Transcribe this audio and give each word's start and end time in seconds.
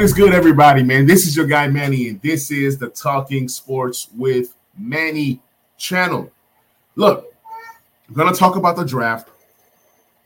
What 0.00 0.04
is 0.06 0.14
good, 0.14 0.32
everybody, 0.32 0.82
man? 0.82 1.04
This 1.04 1.26
is 1.26 1.36
your 1.36 1.46
guy 1.46 1.68
Manny, 1.68 2.08
and 2.08 2.22
this 2.22 2.50
is 2.50 2.78
the 2.78 2.88
Talking 2.88 3.48
Sports 3.48 4.08
with 4.16 4.54
Manny 4.78 5.42
channel. 5.76 6.32
Look, 6.96 7.30
I'm 8.08 8.14
gonna 8.14 8.34
talk 8.34 8.56
about 8.56 8.76
the 8.76 8.84
draft. 8.86 9.28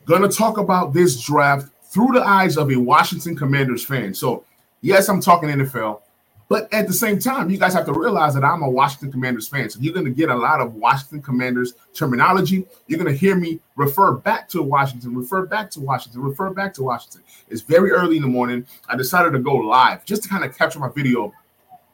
Gonna 0.05 0.29
talk 0.29 0.57
about 0.59 0.93
this 0.93 1.21
draft 1.21 1.67
through 1.91 2.13
the 2.13 2.23
eyes 2.23 2.55
of 2.55 2.71
a 2.71 2.77
Washington 2.77 3.35
Commanders 3.35 3.83
fan. 3.83 4.13
So, 4.13 4.45
yes, 4.79 5.09
I'm 5.09 5.19
talking 5.19 5.49
NFL, 5.49 5.99
but 6.47 6.71
at 6.71 6.87
the 6.87 6.93
same 6.93 7.17
time, 7.17 7.49
you 7.49 7.57
guys 7.57 7.73
have 7.73 7.85
to 7.87 7.93
realize 7.93 8.35
that 8.35 8.43
I'm 8.43 8.61
a 8.61 8.69
Washington 8.69 9.11
Commanders 9.11 9.47
fan. 9.47 9.69
So 9.69 9.79
you're 9.79 9.93
going 9.93 10.05
to 10.05 10.11
get 10.11 10.29
a 10.29 10.35
lot 10.35 10.61
of 10.61 10.75
Washington 10.75 11.21
Commanders 11.21 11.73
terminology. 11.93 12.67
You're 12.87 12.99
going 12.99 13.11
to 13.11 13.17
hear 13.17 13.35
me 13.35 13.59
refer 13.75 14.13
back 14.13 14.47
to 14.49 14.61
Washington, 14.61 15.15
refer 15.15 15.45
back 15.45 15.71
to 15.71 15.79
Washington, 15.79 16.21
refer 16.21 16.51
back 16.51 16.73
to 16.75 16.83
Washington. 16.83 17.23
It's 17.49 17.61
very 17.61 17.91
early 17.91 18.17
in 18.17 18.21
the 18.21 18.27
morning. 18.27 18.65
I 18.87 18.95
decided 18.95 19.33
to 19.33 19.39
go 19.39 19.55
live 19.55 20.05
just 20.05 20.23
to 20.23 20.29
kind 20.29 20.43
of 20.43 20.55
capture 20.55 20.79
my 20.79 20.89
video 20.89 21.33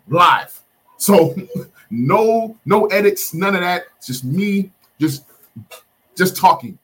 live. 0.10 0.60
So 0.98 1.36
no, 1.90 2.58
no 2.66 2.88
edits, 2.88 3.34
none 3.34 3.56
of 3.56 3.62
that. 3.62 3.86
It's 3.98 4.08
just 4.08 4.26
me, 4.26 4.72
just, 5.00 5.26
just 6.18 6.36
talking. 6.36 6.78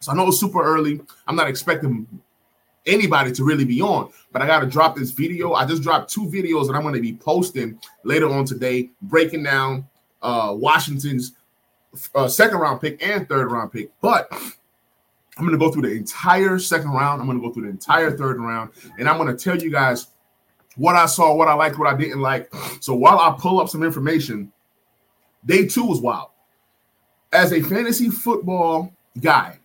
So 0.00 0.12
I 0.12 0.14
know 0.14 0.28
it's 0.28 0.40
super 0.40 0.62
early. 0.62 1.00
I'm 1.26 1.36
not 1.36 1.48
expecting 1.48 2.06
anybody 2.86 3.32
to 3.32 3.44
really 3.44 3.64
be 3.64 3.80
on. 3.80 4.10
But 4.32 4.42
I 4.42 4.46
got 4.46 4.60
to 4.60 4.66
drop 4.66 4.96
this 4.96 5.10
video. 5.10 5.54
I 5.54 5.64
just 5.64 5.82
dropped 5.82 6.12
two 6.12 6.26
videos 6.26 6.66
that 6.66 6.74
I'm 6.74 6.82
going 6.82 6.94
to 6.94 7.00
be 7.00 7.14
posting 7.14 7.78
later 8.04 8.28
on 8.28 8.44
today, 8.44 8.90
breaking 9.02 9.42
down 9.42 9.86
uh, 10.22 10.54
Washington's 10.56 11.32
uh, 12.14 12.28
second 12.28 12.58
round 12.58 12.80
pick 12.80 13.04
and 13.06 13.28
third 13.28 13.50
round 13.50 13.72
pick. 13.72 13.90
But 14.00 14.28
I'm 14.32 15.46
going 15.46 15.52
to 15.52 15.58
go 15.58 15.70
through 15.70 15.82
the 15.82 15.96
entire 15.96 16.58
second 16.58 16.90
round. 16.90 17.20
I'm 17.20 17.26
going 17.26 17.40
to 17.40 17.46
go 17.46 17.52
through 17.52 17.64
the 17.64 17.70
entire 17.70 18.16
third 18.16 18.38
round, 18.40 18.70
and 18.98 19.08
I'm 19.08 19.16
going 19.18 19.34
to 19.34 19.42
tell 19.42 19.56
you 19.56 19.70
guys 19.70 20.08
what 20.76 20.96
I 20.96 21.06
saw, 21.06 21.34
what 21.34 21.48
I 21.48 21.54
liked, 21.54 21.78
what 21.78 21.92
I 21.92 21.96
didn't 21.96 22.20
like. 22.20 22.52
So 22.80 22.94
while 22.94 23.18
I 23.18 23.34
pull 23.38 23.60
up 23.60 23.68
some 23.68 23.82
information, 23.82 24.52
day 25.44 25.66
two 25.66 25.84
was 25.84 26.00
wild. 26.00 26.30
As 27.32 27.52
a 27.52 27.62
fantasy 27.62 28.10
football 28.10 28.92
guy, 29.20 29.58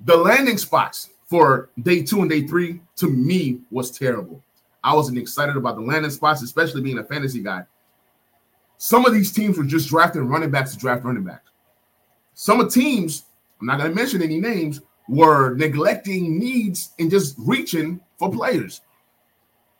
the 0.00 0.16
landing 0.16 0.58
spots 0.58 1.10
for 1.32 1.70
day 1.82 2.02
two 2.02 2.20
and 2.20 2.28
day 2.28 2.46
three 2.46 2.78
to 2.94 3.08
me 3.08 3.58
was 3.70 3.90
terrible. 3.90 4.44
I 4.84 4.94
wasn't 4.94 5.16
excited 5.16 5.56
about 5.56 5.76
the 5.76 5.80
landing 5.80 6.10
spots, 6.10 6.42
especially 6.42 6.82
being 6.82 6.98
a 6.98 7.04
fantasy 7.04 7.42
guy. 7.42 7.64
Some 8.76 9.06
of 9.06 9.14
these 9.14 9.32
teams 9.32 9.56
were 9.56 9.64
just 9.64 9.88
drafting 9.88 10.28
running 10.28 10.50
backs 10.50 10.72
to 10.72 10.78
draft 10.78 11.04
running 11.04 11.24
backs. 11.24 11.50
Some 12.34 12.60
of 12.60 12.70
teams, 12.70 13.24
I'm 13.58 13.66
not 13.66 13.78
going 13.78 13.88
to 13.88 13.96
mention 13.96 14.20
any 14.20 14.40
names, 14.40 14.82
were 15.08 15.54
neglecting 15.54 16.38
needs 16.38 16.90
and 16.98 17.10
just 17.10 17.34
reaching 17.38 17.98
for 18.18 18.30
players. 18.30 18.82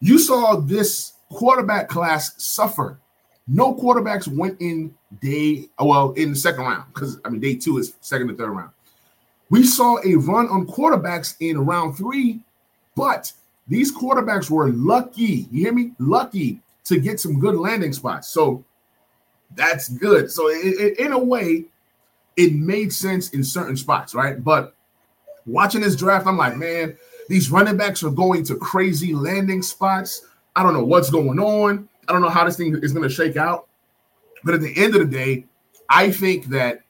You 0.01 0.19
saw 0.19 0.57
this 0.57 1.13
quarterback 1.29 1.91
class 1.91 2.33
suffer. 2.43 2.99
No 3.47 3.75
quarterbacks 3.75 4.27
went 4.27 4.59
in 4.63 4.95
day, 5.21 5.69
well, 5.79 6.13
in 6.13 6.31
the 6.31 6.37
second 6.37 6.63
round 6.63 6.85
because 6.95 7.21
I 7.27 7.29
mean, 7.29 7.43
day 7.43 7.57
two 7.57 7.77
is 7.77 7.93
second 8.01 8.29
to 8.29 8.37
third 8.37 8.53
round. 8.53 8.71
We 9.53 9.65
saw 9.65 9.99
a 10.03 10.15
run 10.15 10.49
on 10.49 10.67
quarterbacks 10.67 11.37
in 11.41 11.67
round 11.67 11.95
three, 11.95 12.41
but 12.97 13.31
these 13.69 13.95
quarterbacks 13.95 14.49
were 14.49 14.71
lucky. 14.71 15.47
You 15.51 15.65
hear 15.65 15.75
me? 15.75 15.93
Lucky 15.99 16.63
to 16.85 16.99
get 16.99 17.21
some 17.21 17.39
good 17.39 17.57
landing 17.57 17.93
spots. 17.93 18.29
So 18.29 18.65
that's 19.55 19.91
good. 19.91 20.31
So 20.31 20.49
it, 20.49 20.81
it, 20.81 20.99
in 20.99 21.13
a 21.13 21.19
way, 21.19 21.67
it 22.39 22.55
made 22.55 22.95
sense 22.95 23.29
in 23.33 23.45
certain 23.45 23.77
spots, 23.77 24.15
right? 24.15 24.43
But 24.43 24.75
watching 25.45 25.83
this 25.83 25.97
draft, 25.97 26.27
I'm 26.27 26.39
like, 26.39 26.57
man, 26.57 26.97
these 27.29 27.51
running 27.51 27.77
backs 27.77 28.03
are 28.03 28.11
going 28.11 28.45
to 28.45 28.57
crazy 28.57 29.13
landing 29.15 29.61
spots. 29.61 30.29
I 30.57 30.63
don't 30.63 30.73
know 30.73 30.87
what's 30.87 31.11
going 31.11 31.39
on. 31.39 31.91
I 32.09 32.13
don't 32.15 32.23
know 32.23 32.31
how 32.31 32.47
this 32.47 32.57
thing 32.57 32.75
is 32.83 32.95
going 32.95 33.07
to 33.07 33.15
shake 33.15 33.37
out. 33.37 33.69
But 34.45 34.55
at 34.55 34.63
the 34.63 34.75
end 34.83 34.95
of 34.95 35.03
the 35.03 35.15
day, 35.15 35.45
I 35.91 36.11
think 36.11 36.47
that 36.47 36.81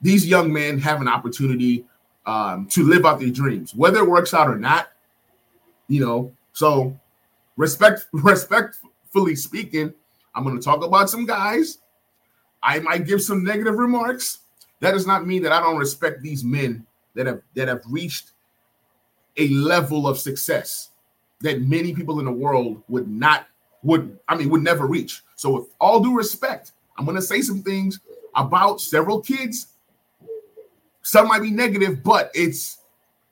these 0.00 0.24
young 0.24 0.52
men 0.52 0.78
have 0.78 1.00
an 1.00 1.08
opportunity 1.08 1.84
um, 2.26 2.66
to 2.66 2.84
live 2.84 3.04
out 3.04 3.20
their 3.20 3.30
dreams, 3.30 3.74
whether 3.74 3.98
it 3.98 4.08
works 4.08 4.34
out 4.34 4.48
or 4.48 4.56
not. 4.56 4.88
You 5.88 6.04
know, 6.04 6.32
so 6.52 6.98
respect, 7.56 8.06
respectfully 8.12 9.36
speaking, 9.36 9.92
I'm 10.34 10.44
going 10.44 10.56
to 10.56 10.62
talk 10.62 10.82
about 10.84 11.10
some 11.10 11.26
guys. 11.26 11.78
I 12.62 12.78
might 12.80 13.06
give 13.06 13.22
some 13.22 13.44
negative 13.44 13.76
remarks. 13.76 14.38
That 14.80 14.92
does 14.92 15.06
not 15.06 15.26
mean 15.26 15.42
that 15.42 15.52
I 15.52 15.60
don't 15.60 15.76
respect 15.76 16.22
these 16.22 16.42
men 16.44 16.86
that 17.14 17.26
have 17.26 17.42
that 17.54 17.68
have 17.68 17.82
reached 17.88 18.32
a 19.36 19.48
level 19.48 20.06
of 20.06 20.18
success 20.18 20.90
that 21.40 21.62
many 21.62 21.94
people 21.94 22.18
in 22.20 22.24
the 22.24 22.32
world 22.32 22.82
would 22.88 23.08
not 23.08 23.46
would 23.82 24.18
I 24.28 24.36
mean 24.36 24.48
would 24.50 24.62
never 24.62 24.86
reach. 24.86 25.22
So 25.36 25.50
with 25.50 25.66
all 25.80 26.00
due 26.00 26.16
respect, 26.16 26.72
I'm 26.96 27.04
going 27.04 27.16
to 27.16 27.22
say 27.22 27.42
some 27.42 27.62
things 27.62 28.00
about 28.34 28.80
several 28.80 29.20
kids 29.20 29.73
some 31.04 31.28
might 31.28 31.42
be 31.42 31.50
negative, 31.50 32.02
but 32.02 32.30
it's 32.34 32.78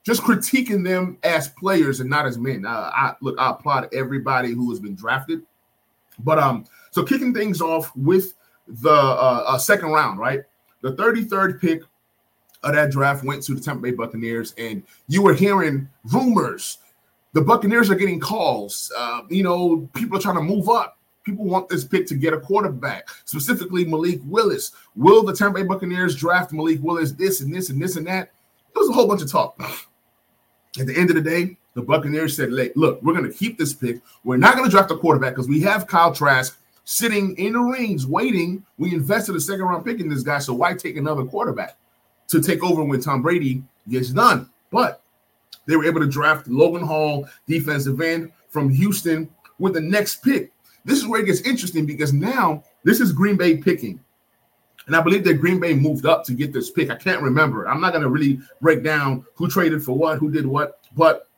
just 0.05 0.23
critiquing 0.23 0.85
them 0.85 1.19
as 1.23 1.49
players 1.49 2.01
and 2.01 2.09
not 2.09 2.27
as 2.27 2.39
men. 2.39 2.65
Uh, 2.65 2.91
I 2.93 3.15
look, 3.21 3.39
I 3.39 3.51
applaud 3.51 3.89
everybody 3.95 4.53
who 4.53 4.71
has 4.71 4.79
been 4.79 4.95
drafted, 4.95 5.43
but 6.21 6.39
um, 6.39 6.67
so 6.91 7.03
kicking 7.03 7.33
things 7.33 7.61
off 7.61 7.95
with 7.97 8.35
the 8.69 8.91
uh, 8.91 9.45
uh, 9.47 9.59
second 9.59 9.91
round, 9.91 10.19
right? 10.19 10.43
The 10.83 10.93
33rd 10.95 11.61
pick 11.61 11.83
of 12.63 12.75
that 12.75 12.91
draft 12.91 13.25
went 13.25 13.43
to 13.45 13.55
the 13.55 13.61
Tampa 13.61 13.83
Bay 13.83 13.93
Buccaneers, 13.93 14.55
and 14.59 14.83
you 15.09 15.23
were 15.23 15.35
hearing 15.35 15.89
rumors. 16.13 16.79
The 17.33 17.41
Buccaneers 17.41 17.91
are 17.91 17.95
getting 17.95 18.21
calls. 18.21 18.93
Uh, 18.97 19.23
you 19.31 19.43
know, 19.43 19.89
people 19.95 20.19
are 20.19 20.21
trying 20.21 20.37
to 20.37 20.43
move 20.43 20.69
up. 20.69 20.99
People 21.25 21.45
want 21.45 21.69
this 21.69 21.85
pick 21.85 22.07
to 22.09 22.15
get 22.15 22.33
a 22.33 22.41
quarterback, 22.41 23.09
specifically 23.25 23.85
Malik 23.85 24.21
Willis. 24.25 24.73
Will 24.97 25.23
the 25.23 25.33
Tampa 25.33 25.61
Bay 25.61 25.67
Buccaneers 25.67 26.17
draft 26.17 26.53
Malik 26.53 26.81
Willis? 26.83 27.13
This 27.13 27.41
and 27.41 27.55
this 27.55 27.71
and 27.71 27.81
this 27.81 27.97
and 27.97 28.07
that. 28.07 28.33
There 28.75 28.81
was 28.81 28.91
a 28.91 28.93
whole 28.93 29.07
bunch 29.07 29.23
of 29.23 29.31
talk. 29.31 29.61
At 30.81 30.87
the 30.87 30.97
end 30.97 31.11
of 31.11 31.17
the 31.17 31.23
day, 31.23 31.57
the 31.75 31.83
Buccaneers 31.83 32.37
said, 32.37 32.51
"Look, 32.51 33.03
we're 33.03 33.13
going 33.15 33.31
to 33.31 33.37
keep 33.37 33.59
this 33.59 33.73
pick. 33.73 34.01
We're 34.25 34.37
not 34.37 34.57
going 34.57 34.65
to 34.65 34.71
draft 34.71 34.91
a 34.91 34.97
quarterback 34.97 35.35
because 35.35 35.49
we 35.49 35.61
have 35.61 35.87
Kyle 35.87 36.13
Trask 36.13 36.59
sitting 36.85 37.37
in 37.37 37.53
the 37.53 37.61
rings 37.61 38.07
waiting. 38.07 38.65
We 38.79 38.93
invested 38.93 39.37
a 39.37 39.41
second 39.41 39.65
round 39.65 39.85
pick 39.85 40.01
in 40.01 40.09
this 40.09 40.23
guy, 40.23 40.39
so 40.39 40.55
why 40.55 40.75
take 40.75 40.97
another 40.97 41.25
quarterback 41.25 41.77
to 42.29 42.41
take 42.41 42.65
over 42.65 42.83
when 42.83 43.01
Tom 43.01 43.23
Brady 43.23 43.63
gets 43.89 44.11
done?" 44.11 44.49
But 44.71 45.03
they 45.67 45.77
were 45.77 45.85
able 45.85 46.01
to 46.01 46.09
draft 46.09 46.49
Logan 46.49 46.83
Hall, 46.83 47.29
defensive 47.47 48.01
end 48.01 48.33
from 48.49 48.69
Houston, 48.69 49.31
with 49.59 49.75
the 49.75 49.81
next 49.81 50.25
pick. 50.25 50.53
This 50.85 50.99
is 50.99 51.07
where 51.07 51.21
it 51.21 51.27
gets 51.27 51.41
interesting 51.43 51.87
because 51.87 52.13
now 52.13 52.65
this 52.85 53.01
is 53.01 53.13
Green 53.13 53.37
Bay 53.37 53.57
picking. 53.57 54.01
And 54.87 54.97
I 54.97 55.01
believe 55.01 55.25
that 55.25 55.35
Green 55.35 55.61
Bay 55.61 55.75
moved 55.75 56.07
up 56.07 56.25
to 56.25 56.35
get 56.35 56.53
this 56.53 56.71
pick. 56.71 56.91
I 56.91 56.97
can't 56.97 57.23
remember. 57.23 57.69
I'm 57.69 57.81
not 57.81 57.93
going 57.93 58.03
to 58.03 58.09
really 58.09 58.41
break 58.61 58.83
down 58.83 59.25
who 59.35 59.49
traded 59.49 59.85
for 59.85 59.93
what, 59.93 60.19
who 60.19 60.31
did 60.31 60.47
what, 60.47 60.81
but 60.97 61.29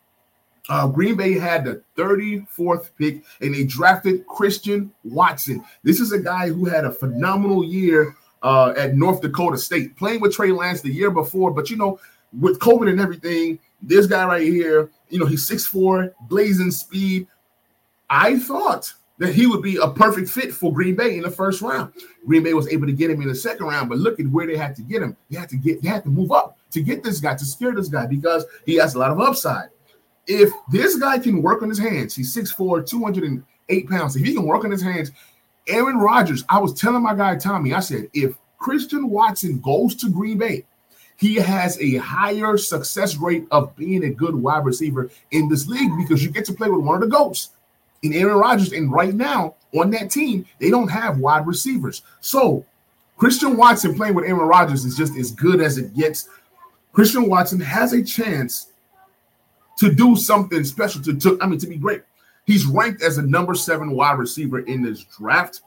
uh, 0.71 0.87
Green 0.87 1.15
Bay 1.15 1.35
had 1.35 1.65
the 1.65 1.83
34th 1.97 2.91
pick 2.99 3.23
and 3.43 3.55
they 3.55 3.65
drafted 3.65 4.27
Christian 4.27 4.93
Watson. 5.05 5.63
This 5.83 6.01
is 6.01 6.13
a 6.13 6.19
guy 6.19 6.49
who 6.49 6.65
had 6.65 6.87
a 6.87 6.93
phenomenal 6.93 7.65
year 7.65 8.17
uh, 8.43 8.73
at 8.77 8.95
North 8.95 9.21
Dakota 9.21 9.59
State, 9.59 9.97
playing 9.97 10.21
with 10.21 10.35
Trey 10.35 10.53
Lance 10.53 10.81
the 10.81 10.93
year 10.93 11.11
before. 11.11 11.51
But 11.51 11.69
you 11.69 11.77
know, 11.77 11.99
with 12.41 12.59
COVID 12.61 12.89
and 12.89 13.01
everything, 13.01 13.59
this 13.83 14.07
guy 14.07 14.25
right 14.25 14.43
here, 14.43 14.91
you 15.11 15.19
know, 15.19 15.27
he's 15.27 15.49
6'4, 15.49 16.13
blazing 16.29 16.71
speed. 16.71 17.27
I 18.09 18.39
thought 18.39 18.93
that 19.19 19.35
he 19.35 19.47
would 19.47 19.63
be 19.63 19.77
a 19.77 19.89
perfect 19.89 20.29
fit 20.29 20.53
for 20.53 20.73
Green 20.73 20.97
Bay 20.97 21.17
in 21.17 21.23
the 21.23 21.31
first 21.31 21.63
round. 21.63 21.93
Green 22.27 22.43
Bay 22.43 22.55
was 22.55 22.69
able 22.69 22.87
to 22.87 22.93
get 22.93 23.11
him 23.11 23.23
in 23.23 23.29
the 23.29 23.35
second 23.35 23.67
round, 23.67 23.89
but 23.89 23.99
look 23.99 24.19
at 24.19 24.27
where 24.27 24.47
they 24.47 24.57
had 24.57 24.75
to 24.77 24.83
get 24.83 25.03
him. 25.03 25.17
They 25.31 25.39
had 25.39 25.49
to 25.51 25.57
get, 25.57 25.83
they 25.83 25.89
had 25.89 26.05
to 26.05 26.11
move 26.11 26.33
up 26.33 26.59
to 26.73 26.83
get 26.83 27.05
this 27.05 27.21
guy, 27.21 27.35
to 27.35 27.45
scare 27.45 27.73
this 27.73 27.89
guy 27.89 28.07
because 28.07 28.45
he 28.67 28.75
has 28.77 28.95
a 28.95 28.99
lot 28.99 29.13
of 29.13 29.21
upside. 29.21 29.69
If 30.27 30.51
this 30.73 30.97
guy 30.97 31.19
can 31.19 31.43
work 31.43 31.63
on 31.63 31.69
his 31.69 31.79
hands, 31.79 32.15
he's 32.15 32.35
6'4, 32.35 32.89
208 32.89 33.89
pounds. 33.89 34.17
If 34.17 34.25
he 34.25 34.35
can 34.35 34.47
work 34.47 34.65
on 34.65 34.71
his 34.71 34.83
hands, 34.83 35.13
Aaron 35.69 35.99
Rodgers, 35.99 36.45
I 36.49 36.59
was 36.59 36.79
telling 36.79 37.03
my 37.03 37.15
guy 37.15 37.37
Tommy, 37.37 37.73
I 37.73 37.81
said, 37.81 38.09
if 38.15 38.37
Christian 38.59 39.11
Watson 39.11 39.61
goes 39.61 39.95
to 39.97 40.11
Green 40.11 40.39
Bay, 40.39 40.65
he 41.17 41.37
has 41.37 41.79
a 41.81 41.97
higher 41.97 42.57
success 42.57 43.17
rate 43.17 43.47
of 43.51 43.75
being 43.77 44.05
a 44.05 44.11
good 44.11 44.35
wide 44.35 44.65
receiver 44.65 45.11
in 45.31 45.49
this 45.49 45.69
league 45.69 45.93
because 45.97 46.25
you 46.25 46.31
get 46.31 46.45
to 46.47 46.53
play 46.53 46.69
with 46.69 46.85
one 46.85 46.97
of 46.97 47.09
the 47.09 47.15
GOATs 47.15 47.51
in 48.05 48.13
Aaron 48.13 48.37
Rodgers. 48.37 48.73
And 48.73 48.93
right 48.93 49.15
now 49.15 49.55
on 49.75 49.91
that 49.91 50.11
team, 50.11 50.47
they 50.61 50.71
don't 50.71 50.89
have 50.89 51.19
wide 51.19 51.47
receivers. 51.47 52.03
So 52.21 52.65
Christian 53.17 53.57
Watson 53.57 53.95
playing 53.95 54.15
with 54.15 54.27
Aaron 54.27 54.47
Rodgers 54.47 54.85
is 54.85 54.97
just 54.97 55.17
as 55.17 55.31
good 55.33 55.61
as 55.61 55.79
it 55.79 55.95
gets. 55.95 56.29
Christian 56.93 57.29
Watson 57.29 57.59
has 57.61 57.93
a 57.93 58.05
chance 58.05 58.69
to 59.79 59.93
do 59.93 60.15
something 60.15 60.63
special 60.63 61.03
to, 61.03 61.17
to 61.17 61.39
I 61.41 61.47
mean 61.47 61.59
to 61.59 61.67
be 61.67 61.77
great. 61.77 62.03
He's 62.47 62.67
ranked 62.67 63.03
as 63.03 63.19
a 63.19 63.23
number 63.23 63.55
seven 63.55 63.93
wide 63.93 64.19
receiver 64.19 64.61
in 64.61 64.83
this 64.83 65.03
draft, 65.03 65.63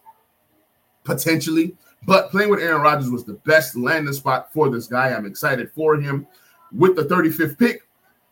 potentially. 1.03 1.75
But 2.05 2.29
playing 2.29 2.51
with 2.51 2.59
Aaron 2.59 2.81
Rodgers 2.81 3.09
was 3.09 3.25
the 3.25 3.33
best 3.33 3.75
landing 3.75 4.13
spot 4.13 4.53
for 4.53 4.69
this 4.69 4.87
guy. 4.87 5.09
I'm 5.09 5.25
excited 5.25 5.71
for 5.71 5.95
him. 5.95 6.27
With 6.71 6.95
the 6.95 7.03
35th 7.03 7.57
pick, 7.57 7.81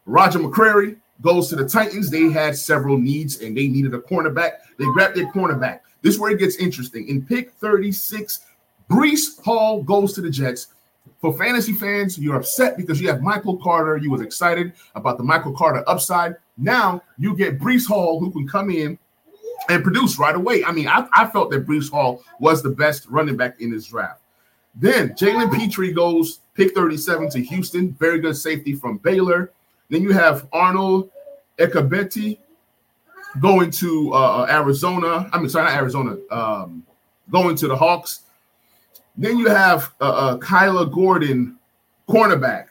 Roger 0.06 0.40
McCreary, 0.40 0.98
goes 1.22 1.50
to 1.50 1.56
the 1.56 1.68
Titans. 1.68 2.10
They 2.10 2.30
had 2.30 2.58
several 2.58 2.98
needs 2.98 3.42
and 3.42 3.56
they 3.56 3.68
needed 3.68 3.94
a 3.94 4.00
cornerback. 4.00 4.52
They 4.78 4.86
grabbed 4.86 5.16
their 5.16 5.32
cornerback. 5.32 5.82
This 6.02 6.16
is 6.16 6.20
where 6.20 6.32
it 6.32 6.40
gets 6.40 6.58
interesting. 6.58 7.08
In 7.08 7.26
pick 7.26 7.52
36, 7.54 8.42
Breece 8.90 9.42
Hall 9.44 9.82
goes 9.82 10.14
to 10.14 10.22
the 10.22 10.30
Jets. 10.30 10.68
For 11.20 11.36
fantasy 11.38 11.74
fans, 11.74 12.20
you're 12.20 12.36
upset 12.36 12.78
because 12.78 13.02
you 13.02 13.08
have 13.08 13.22
Michael 13.22 13.58
Carter. 13.58 13.98
You 13.98 14.12
was 14.12 14.22
excited 14.22 14.74
about 14.94 15.18
the 15.18 15.24
Michael 15.24 15.54
Carter 15.54 15.84
upside. 15.88 16.36
Now 16.58 17.02
you 17.18 17.36
get 17.36 17.60
Breece 17.60 17.88
Hall, 17.88 18.20
who 18.20 18.32
can 18.32 18.48
come 18.48 18.70
in 18.70 18.98
and 19.70 19.84
produce 19.84 20.20
right 20.20 20.36
away. 20.36 20.64
I 20.64 20.72
mean, 20.72 20.88
I, 20.88 21.08
I 21.14 21.28
felt 21.28 21.50
that 21.52 21.66
Breece 21.66 21.90
Hall 21.90 22.24
was 22.40 22.62
the 22.62 22.70
best 22.70 23.08
running 23.10 23.38
back 23.38 23.60
in 23.60 23.72
this 23.72 23.86
draft. 23.86 24.22
Then 24.76 25.12
Jalen 25.12 25.56
Pitre 25.56 25.92
goes 25.92 26.40
pick 26.54 26.74
37 26.76 27.30
to 27.32 27.42
Houston. 27.42 27.94
Very 27.94 28.20
good 28.20 28.36
safety 28.36 28.74
from 28.74 28.98
Baylor. 28.98 29.52
Then 29.90 30.02
you 30.02 30.12
have 30.12 30.48
Arnold 30.52 31.12
Ebiketie 31.58 32.40
going 33.40 33.72
to 33.72 34.14
uh, 34.14 34.18
uh, 34.18 34.48
Arizona. 34.50 35.30
I 35.32 35.40
mean, 35.40 35.50
sorry, 35.50 35.66
not 35.66 35.76
Arizona. 35.76 36.18
Um, 36.32 36.86
going 37.30 37.56
to 37.58 37.68
the 37.68 37.76
Hawks. 37.76 38.22
Then 39.18 39.38
you 39.38 39.48
have 39.48 39.94
uh, 40.02 40.04
uh, 40.04 40.38
Kyler 40.38 40.92
Gordon, 40.92 41.58
cornerback, 42.08 42.68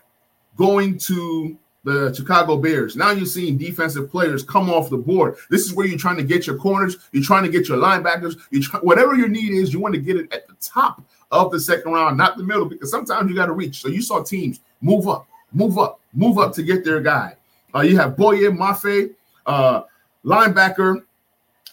going 0.57 0.99
to 0.99 1.57
the 1.85 2.15
Chicago 2.15 2.57
Bears. 2.57 2.97
Now 2.97 3.11
you're 3.11 3.27
seeing 3.27 3.59
defensive 3.59 4.11
players 4.11 4.43
come 4.43 4.71
off 4.71 4.91
the 4.91 4.97
board. 4.97 5.37
This 5.51 5.63
is 5.63 5.75
where 5.75 5.87
you're 5.87 5.99
trying 5.99 6.17
to 6.17 6.23
get 6.23 6.47
your 6.47 6.57
corners, 6.57 6.97
you're 7.13 7.23
trying 7.23 7.45
to 7.45 7.51
get 7.51 7.69
your 7.69 7.79
linebackers, 7.79 8.37
you 8.51 8.63
try, 8.63 8.81
whatever 8.81 9.15
your 9.15 9.29
need 9.29 9.53
is, 9.53 9.73
you 9.73 9.81
want 9.81 9.95
to 9.95 10.01
get 10.01 10.17
it 10.17 10.33
at 10.33 10.49
the 10.49 10.55
top 10.61 11.03
of 11.31 11.51
the 11.53 11.61
second 11.61 11.93
round, 11.93 12.17
not 12.17 12.37
the 12.39 12.43
middle, 12.43 12.65
because 12.65 12.91
sometimes 12.91 13.29
you 13.29 13.37
got 13.37 13.47
to 13.47 13.53
reach. 13.53 13.83
So 13.83 13.89
you 13.89 14.01
saw 14.01 14.23
teams 14.23 14.61
move 14.81 15.09
up, 15.09 15.27
move 15.53 15.79
up, 15.79 16.01
move 16.15 16.39
up 16.39 16.53
to 16.55 16.63
get 16.63 16.85
their 16.85 17.01
guy. 17.01 17.37
Uh, 17.75 17.81
you 17.81 17.97
have 17.97 18.17
Boye 18.17 18.51
Mafe, 18.51 19.15
uh, 19.47 19.83
linebacker 20.25 21.05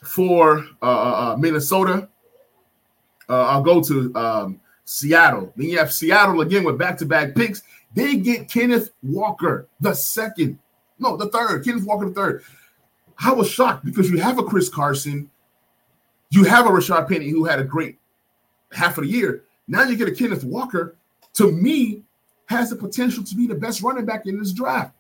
for 0.04 0.66
uh, 0.82 0.86
uh, 0.86 1.34
uh 1.34 1.38
Minnesota. 1.38 2.10
Uh, 3.30 3.46
I'll 3.46 3.64
go 3.64 3.82
to 3.82 4.14
um, 4.16 4.60
Seattle. 4.84 5.54
Then 5.56 5.70
you 5.70 5.78
have 5.78 5.94
Seattle 5.94 6.42
again 6.42 6.64
with 6.64 6.78
back-to-back 6.78 7.36
picks. 7.36 7.64
They 7.94 8.18
get 8.18 8.50
Kenneth 8.50 8.92
Walker, 9.04 9.68
the 9.80 9.94
second, 9.94 10.60
no, 11.00 11.18
the 11.18 11.30
third. 11.30 11.64
Kenneth 11.64 11.86
Walker, 11.86 12.08
the 12.08 12.14
third. 12.14 12.44
I 13.18 13.32
was 13.32 13.50
shocked 13.50 13.86
because 13.86 14.10
you 14.10 14.18
have 14.18 14.40
a 14.40 14.44
Chris 14.44 14.70
Carson, 14.70 15.30
you 16.30 16.44
have 16.46 16.66
a 16.66 16.70
Rashaad 16.70 17.08
Penny 17.08 17.30
who 17.30 17.44
had 17.44 17.60
a 17.60 17.64
great 17.64 17.98
half 18.72 18.98
of 18.98 19.04
the 19.04 19.10
year. 19.10 19.44
Now 19.68 19.84
you 19.84 19.96
get 19.96 20.08
a 20.08 20.16
Kenneth 20.16 20.44
Walker. 20.44 20.96
To 21.36 21.52
me, 21.52 22.04
has 22.52 22.70
the 22.70 22.76
potential 22.76 23.24
to 23.24 23.36
be 23.36 23.48
the 23.48 23.56
best 23.56 23.82
running 23.82 24.06
back 24.06 24.28
in 24.28 24.38
this 24.38 24.52
draft. 24.52 24.94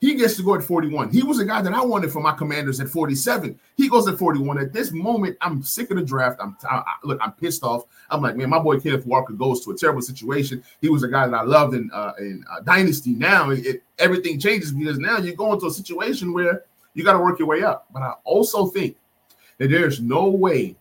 He 0.00 0.14
gets 0.14 0.36
to 0.36 0.42
go 0.42 0.54
at 0.54 0.62
41. 0.62 1.10
He 1.10 1.22
was 1.22 1.38
a 1.38 1.44
guy 1.44 1.62
that 1.62 1.72
I 1.72 1.82
wanted 1.82 2.12
for 2.12 2.20
my 2.20 2.32
commanders 2.32 2.80
at 2.80 2.88
47. 2.88 3.58
He 3.76 3.88
goes 3.88 4.06
at 4.06 4.18
41. 4.18 4.58
At 4.58 4.72
this 4.72 4.92
moment, 4.92 5.38
I'm 5.40 5.62
sick 5.62 5.90
of 5.90 5.96
the 5.96 6.04
draft. 6.04 6.38
I'm 6.40 6.54
I, 6.68 6.82
look, 7.02 7.18
I'm 7.22 7.32
pissed 7.32 7.62
off. 7.62 7.84
I'm 8.10 8.20
like, 8.20 8.36
man, 8.36 8.50
my 8.50 8.58
boy 8.58 8.78
Kenneth 8.78 9.06
Walker 9.06 9.32
goes 9.32 9.64
to 9.64 9.70
a 9.70 9.76
terrible 9.76 10.02
situation. 10.02 10.62
He 10.82 10.90
was 10.90 11.02
a 11.02 11.08
guy 11.08 11.26
that 11.26 11.34
I 11.34 11.42
loved 11.44 11.74
in 11.74 11.90
uh, 11.94 12.12
in 12.18 12.44
uh, 12.50 12.60
Dynasty. 12.60 13.14
Now 13.14 13.50
it, 13.50 13.82
everything 13.98 14.38
changes 14.38 14.70
because 14.70 14.98
now 14.98 15.16
you 15.16 15.34
go 15.34 15.54
into 15.54 15.66
a 15.66 15.70
situation 15.70 16.34
where 16.34 16.64
you 16.92 17.02
got 17.02 17.14
to 17.14 17.18
work 17.18 17.38
your 17.38 17.48
way 17.48 17.62
up. 17.62 17.86
But 17.90 18.02
I 18.02 18.12
also 18.24 18.66
think 18.66 18.96
that 19.56 19.70
there's 19.70 20.00
no 20.00 20.28
way 20.28 20.76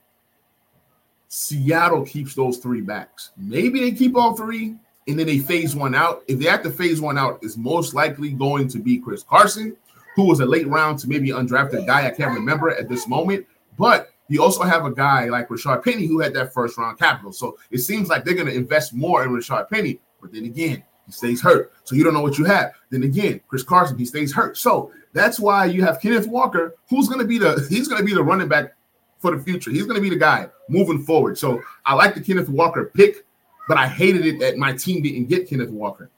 Seattle 1.29 2.05
keeps 2.05 2.35
those 2.35 2.57
three 2.57 2.81
backs. 2.81 3.31
Maybe 3.37 3.79
they 3.79 3.91
keep 3.93 4.17
all 4.17 4.35
three 4.35 4.75
and 5.07 5.19
then 5.19 5.27
they 5.27 5.39
phase 5.39 5.75
one 5.75 5.93
out. 5.93 6.23
If 6.27 6.39
they 6.39 6.45
have 6.45 6.63
to 6.63 6.71
phase 6.71 6.99
one 6.99 7.17
out, 7.17 7.39
it's 7.41 7.57
most 7.57 7.93
likely 7.93 8.31
going 8.31 8.67
to 8.69 8.79
be 8.79 8.97
Chris 8.97 9.23
Carson, 9.23 9.75
who 10.15 10.25
was 10.25 10.39
a 10.39 10.45
late 10.45 10.67
round 10.67 10.99
to 10.99 11.09
maybe 11.09 11.29
undrafted 11.29 11.85
guy. 11.85 12.07
I 12.07 12.11
can't 12.11 12.33
remember 12.33 12.71
at 12.71 12.89
this 12.89 13.07
moment, 13.07 13.45
but 13.77 14.09
you 14.27 14.41
also 14.41 14.63
have 14.63 14.85
a 14.85 14.91
guy 14.91 15.25
like 15.25 15.49
Rashaad 15.49 15.83
Penny 15.83 16.07
who 16.07 16.19
had 16.19 16.33
that 16.33 16.53
first 16.53 16.77
round 16.77 16.97
capital. 16.97 17.31
So 17.31 17.57
it 17.69 17.79
seems 17.79 18.09
like 18.09 18.23
they're 18.23 18.33
going 18.33 18.47
to 18.47 18.55
invest 18.55 18.93
more 18.93 19.23
in 19.23 19.29
Rashaad 19.29 19.69
Penny. 19.69 19.99
But 20.19 20.33
then 20.33 20.45
again, 20.45 20.83
he 21.05 21.11
stays 21.11 21.41
hurt. 21.41 21.71
So 21.83 21.95
you 21.95 22.03
don't 22.03 22.13
know 22.13 22.21
what 22.21 22.39
you 22.39 22.45
have. 22.45 22.71
Then 22.89 23.03
again, 23.03 23.41
Chris 23.47 23.61
Carson, 23.61 23.97
he 23.97 24.05
stays 24.05 24.33
hurt. 24.33 24.57
So 24.57 24.91
that's 25.13 25.39
why 25.39 25.65
you 25.65 25.83
have 25.83 26.01
Kenneth 26.01 26.27
Walker, 26.27 26.75
who's 26.89 27.07
going 27.07 27.21
to 27.21 27.27
be 27.27 27.37
the 27.37 27.65
he's 27.69 27.87
going 27.87 27.99
to 27.99 28.05
be 28.05 28.15
the 28.15 28.23
running 28.23 28.47
back 28.47 28.73
for 29.19 29.35
the 29.35 29.43
future. 29.43 29.69
He's 29.69 29.83
going 29.83 29.95
to 29.95 30.01
be 30.01 30.09
the 30.09 30.15
guy 30.15 30.47
moving 30.69 31.03
forward. 31.03 31.37
So 31.37 31.61
I 31.85 31.93
like 31.93 32.15
the 32.15 32.21
Kenneth 32.21 32.49
Walker 32.49 32.91
pick 32.93 33.25
but 33.67 33.77
I 33.77 33.87
hated 33.87 34.25
it 34.25 34.39
that 34.39 34.57
my 34.57 34.73
team 34.73 35.03
didn't 35.03 35.25
get 35.25 35.49
Kenneth 35.49 35.69
Walker. 35.69 36.09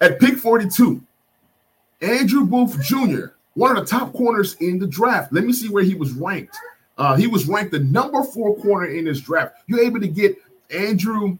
At 0.00 0.18
pick 0.18 0.36
42, 0.36 1.02
Andrew 2.00 2.44
Booth 2.44 2.80
Jr., 2.82 3.34
one 3.54 3.76
of 3.76 3.84
the 3.84 3.90
top 3.90 4.12
corners 4.12 4.54
in 4.60 4.78
the 4.78 4.86
draft. 4.86 5.32
Let 5.32 5.44
me 5.44 5.52
see 5.52 5.68
where 5.68 5.82
he 5.82 5.94
was 5.94 6.12
ranked. 6.12 6.56
Uh, 6.96 7.16
he 7.16 7.26
was 7.26 7.46
ranked 7.46 7.72
the 7.72 7.80
number 7.80 8.22
four 8.22 8.56
corner 8.56 8.86
in 8.86 9.04
this 9.04 9.20
draft. 9.20 9.54
You're 9.66 9.80
able 9.80 10.00
to 10.00 10.08
get 10.08 10.36
Andrew 10.70 11.38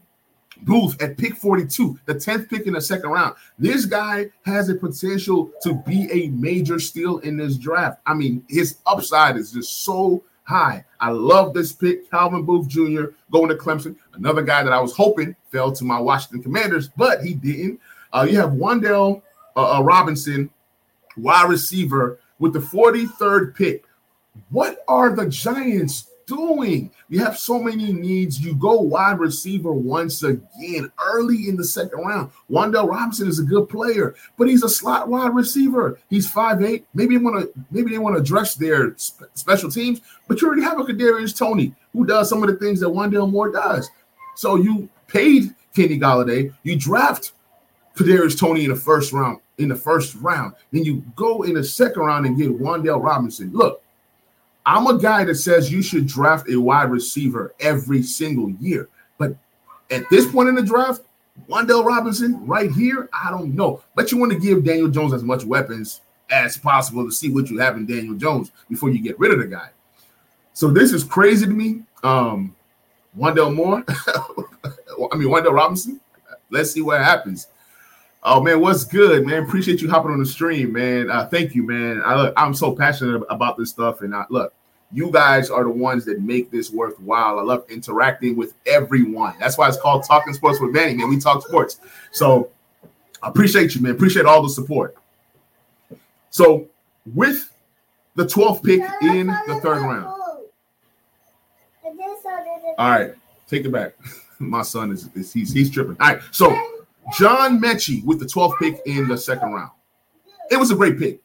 Booth 0.63 1.01
at 1.01 1.17
pick 1.17 1.35
42, 1.35 1.99
the 2.05 2.15
10th 2.15 2.49
pick 2.49 2.67
in 2.67 2.73
the 2.73 2.81
second 2.81 3.09
round. 3.09 3.35
This 3.57 3.85
guy 3.85 4.29
has 4.45 4.69
a 4.69 4.75
potential 4.75 5.51
to 5.63 5.75
be 5.87 6.11
a 6.11 6.29
major 6.29 6.79
steal 6.79 7.19
in 7.19 7.37
this 7.37 7.57
draft. 7.57 7.99
I 8.05 8.13
mean, 8.13 8.43
his 8.47 8.77
upside 8.85 9.37
is 9.37 9.51
just 9.51 9.83
so 9.83 10.23
high. 10.51 10.85
I 10.99 11.09
love 11.09 11.53
this 11.53 11.71
pick, 11.71 12.11
Calvin 12.11 12.43
Booth 12.43 12.67
Jr. 12.67 13.05
going 13.31 13.49
to 13.49 13.55
Clemson. 13.55 13.95
Another 14.13 14.43
guy 14.43 14.61
that 14.61 14.73
I 14.73 14.79
was 14.79 14.95
hoping 14.95 15.35
fell 15.51 15.71
to 15.71 15.83
my 15.83 15.99
Washington 15.99 16.43
Commanders, 16.43 16.89
but 16.89 17.23
he 17.23 17.33
didn't. 17.33 17.79
Uh, 18.13 18.27
you 18.29 18.37
have 18.37 18.51
Wan'Dale 18.51 19.21
uh, 19.55 19.77
uh, 19.77 19.81
Robinson, 19.81 20.49
wide 21.17 21.49
receiver, 21.49 22.19
with 22.39 22.53
the 22.53 22.59
43rd 22.59 23.55
pick. 23.55 23.85
What 24.49 24.83
are 24.87 25.15
the 25.15 25.27
Giants 25.27 26.10
doing? 26.31 26.91
You 27.09 27.19
have 27.19 27.37
so 27.37 27.59
many 27.61 27.91
needs. 27.91 28.39
You 28.39 28.55
go 28.55 28.79
wide 28.79 29.19
receiver 29.19 29.73
once 29.73 30.23
again 30.23 30.91
early 31.05 31.49
in 31.49 31.57
the 31.57 31.63
second 31.63 31.99
round. 31.99 32.31
Wan'Dale 32.49 32.89
Robinson 32.89 33.27
is 33.27 33.39
a 33.39 33.43
good 33.43 33.67
player, 33.67 34.15
but 34.37 34.47
he's 34.47 34.63
a 34.63 34.69
slot 34.69 35.09
wide 35.09 35.35
receiver. 35.35 35.99
He's 36.09 36.31
5'8. 36.31 36.83
Maybe 36.93 37.17
they 37.17 37.23
want 37.23 37.41
to 37.41 37.65
maybe 37.69 37.91
they 37.91 37.97
want 37.97 38.15
to 38.15 38.21
address 38.21 38.55
their 38.55 38.97
sp- 38.97 39.27
special 39.33 39.69
teams, 39.69 40.01
but 40.27 40.41
you 40.41 40.47
already 40.47 40.63
have 40.63 40.79
a 40.79 40.83
Kadarius 40.83 41.37
Toney 41.37 41.75
who 41.93 42.05
does 42.05 42.29
some 42.29 42.41
of 42.43 42.49
the 42.49 42.55
things 42.55 42.79
that 42.79 42.87
Wan'Dale 42.87 43.29
Moore 43.29 43.51
does. 43.51 43.89
So 44.35 44.55
you 44.55 44.89
paid 45.07 45.53
Kenny 45.75 45.99
Golladay, 45.99 46.53
you 46.63 46.77
draft 46.77 47.33
Kadarius 47.95 48.39
Toney 48.39 48.63
in 48.63 48.69
the 48.69 48.75
first 48.75 49.11
round. 49.11 49.39
In 49.57 49.67
the 49.69 49.75
first 49.75 50.15
round, 50.15 50.55
then 50.71 50.83
you 50.83 51.03
go 51.15 51.43
in 51.43 51.53
the 51.53 51.63
second 51.63 52.01
round 52.01 52.25
and 52.25 52.35
get 52.35 52.49
Wan'Dale 52.49 53.03
Robinson. 53.03 53.51
Look, 53.53 53.83
I'm 54.65 54.87
a 54.87 54.97
guy 54.97 55.23
that 55.25 55.35
says 55.35 55.71
you 55.71 55.81
should 55.81 56.07
draft 56.07 56.49
a 56.49 56.59
wide 56.59 56.91
receiver 56.91 57.53
every 57.59 58.03
single 58.03 58.51
year. 58.51 58.89
But 59.17 59.35
at 59.89 60.03
this 60.09 60.31
point 60.31 60.49
in 60.49 60.55
the 60.55 60.63
draft, 60.63 61.01
Wan'Dale 61.47 61.85
Robinson 61.85 62.45
right 62.45 62.71
here, 62.71 63.09
I 63.13 63.31
don't 63.31 63.55
know. 63.55 63.81
But 63.95 64.11
you 64.11 64.17
want 64.17 64.31
to 64.31 64.39
give 64.39 64.63
Daniel 64.63 64.89
Jones 64.89 65.13
as 65.13 65.23
much 65.23 65.43
weapons 65.43 66.01
as 66.29 66.57
possible 66.57 67.05
to 67.05 67.11
see 67.11 67.29
what 67.29 67.49
you 67.49 67.57
have 67.59 67.75
in 67.75 67.85
Daniel 67.85 68.15
Jones 68.15 68.51
before 68.69 68.89
you 68.89 69.01
get 69.01 69.19
rid 69.19 69.31
of 69.31 69.39
the 69.39 69.47
guy. 69.47 69.69
So 70.53 70.69
this 70.69 70.93
is 70.93 71.03
crazy 71.03 71.45
to 71.45 71.51
me. 71.51 71.83
Um, 72.03 72.55
Wan'Dale 73.17 73.53
Moore, 73.53 73.83
I 73.87 75.15
mean 75.15 75.27
Wan'Dale 75.27 75.53
Robinson. 75.53 75.99
Let's 76.49 76.71
see 76.71 76.81
what 76.81 77.01
happens. 77.01 77.47
Oh 78.23 78.41
man, 78.41 78.59
what's 78.59 78.83
good, 78.83 79.25
man? 79.25 79.43
Appreciate 79.43 79.81
you 79.81 79.89
hopping 79.89 80.11
on 80.11 80.19
the 80.19 80.25
stream, 80.25 80.73
man. 80.73 81.09
Uh, 81.09 81.25
thank 81.27 81.55
you, 81.55 81.63
man. 81.63 82.01
I, 82.05 82.31
I'm 82.37 82.53
so 82.53 82.75
passionate 82.75 83.23
about 83.29 83.57
this 83.57 83.71
stuff, 83.71 84.01
and 84.01 84.13
I, 84.13 84.25
look, 84.29 84.53
you 84.91 85.09
guys 85.09 85.49
are 85.49 85.63
the 85.63 85.71
ones 85.71 86.05
that 86.05 86.21
make 86.21 86.51
this 86.51 86.69
worthwhile. 86.69 87.39
I 87.39 87.41
love 87.41 87.65
interacting 87.69 88.35
with 88.35 88.53
everyone. 88.67 89.33
That's 89.39 89.57
why 89.57 89.67
it's 89.67 89.79
called 89.79 90.03
Talking 90.03 90.33
Sports 90.33 90.59
with 90.59 90.71
Manny, 90.71 90.95
man. 90.95 91.09
We 91.09 91.19
talk 91.19 91.45
sports. 91.47 91.79
So 92.11 92.51
I 93.23 93.29
appreciate 93.29 93.73
you, 93.73 93.81
man. 93.81 93.93
Appreciate 93.93 94.25
all 94.25 94.43
the 94.43 94.49
support. 94.49 94.95
So 96.29 96.67
with 97.15 97.49
the 98.15 98.25
12th 98.25 98.63
pick 98.63 98.81
in 99.01 99.27
the 99.47 99.59
third 99.63 99.81
round. 99.81 100.05
All 102.77 102.89
right, 102.89 103.13
take 103.47 103.65
it 103.65 103.71
back. 103.71 103.93
My 104.39 104.61
son 104.61 104.91
is, 104.91 105.09
is 105.15 105.33
he's 105.33 105.51
he's 105.53 105.69
tripping. 105.69 105.97
All 105.99 106.13
right, 106.13 106.21
so 106.31 106.55
John 107.17 107.59
Metchie 107.59 108.03
with 108.05 108.19
the 108.19 108.25
12th 108.25 108.57
pick 108.59 108.81
in 108.85 109.07
the 109.07 109.17
second 109.17 109.51
round. 109.51 109.71
It 110.49 110.57
was 110.57 110.71
a 110.71 110.75
great 110.75 110.99
pick. 110.99 111.21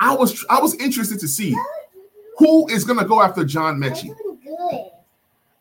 I 0.00 0.14
was 0.14 0.44
I 0.50 0.60
was 0.60 0.74
interested 0.74 1.20
to 1.20 1.28
see 1.28 1.56
who 2.38 2.68
is 2.68 2.84
going 2.84 2.98
to 2.98 3.04
go 3.04 3.22
after 3.22 3.44
John 3.44 3.78
Metchie. 3.78 4.14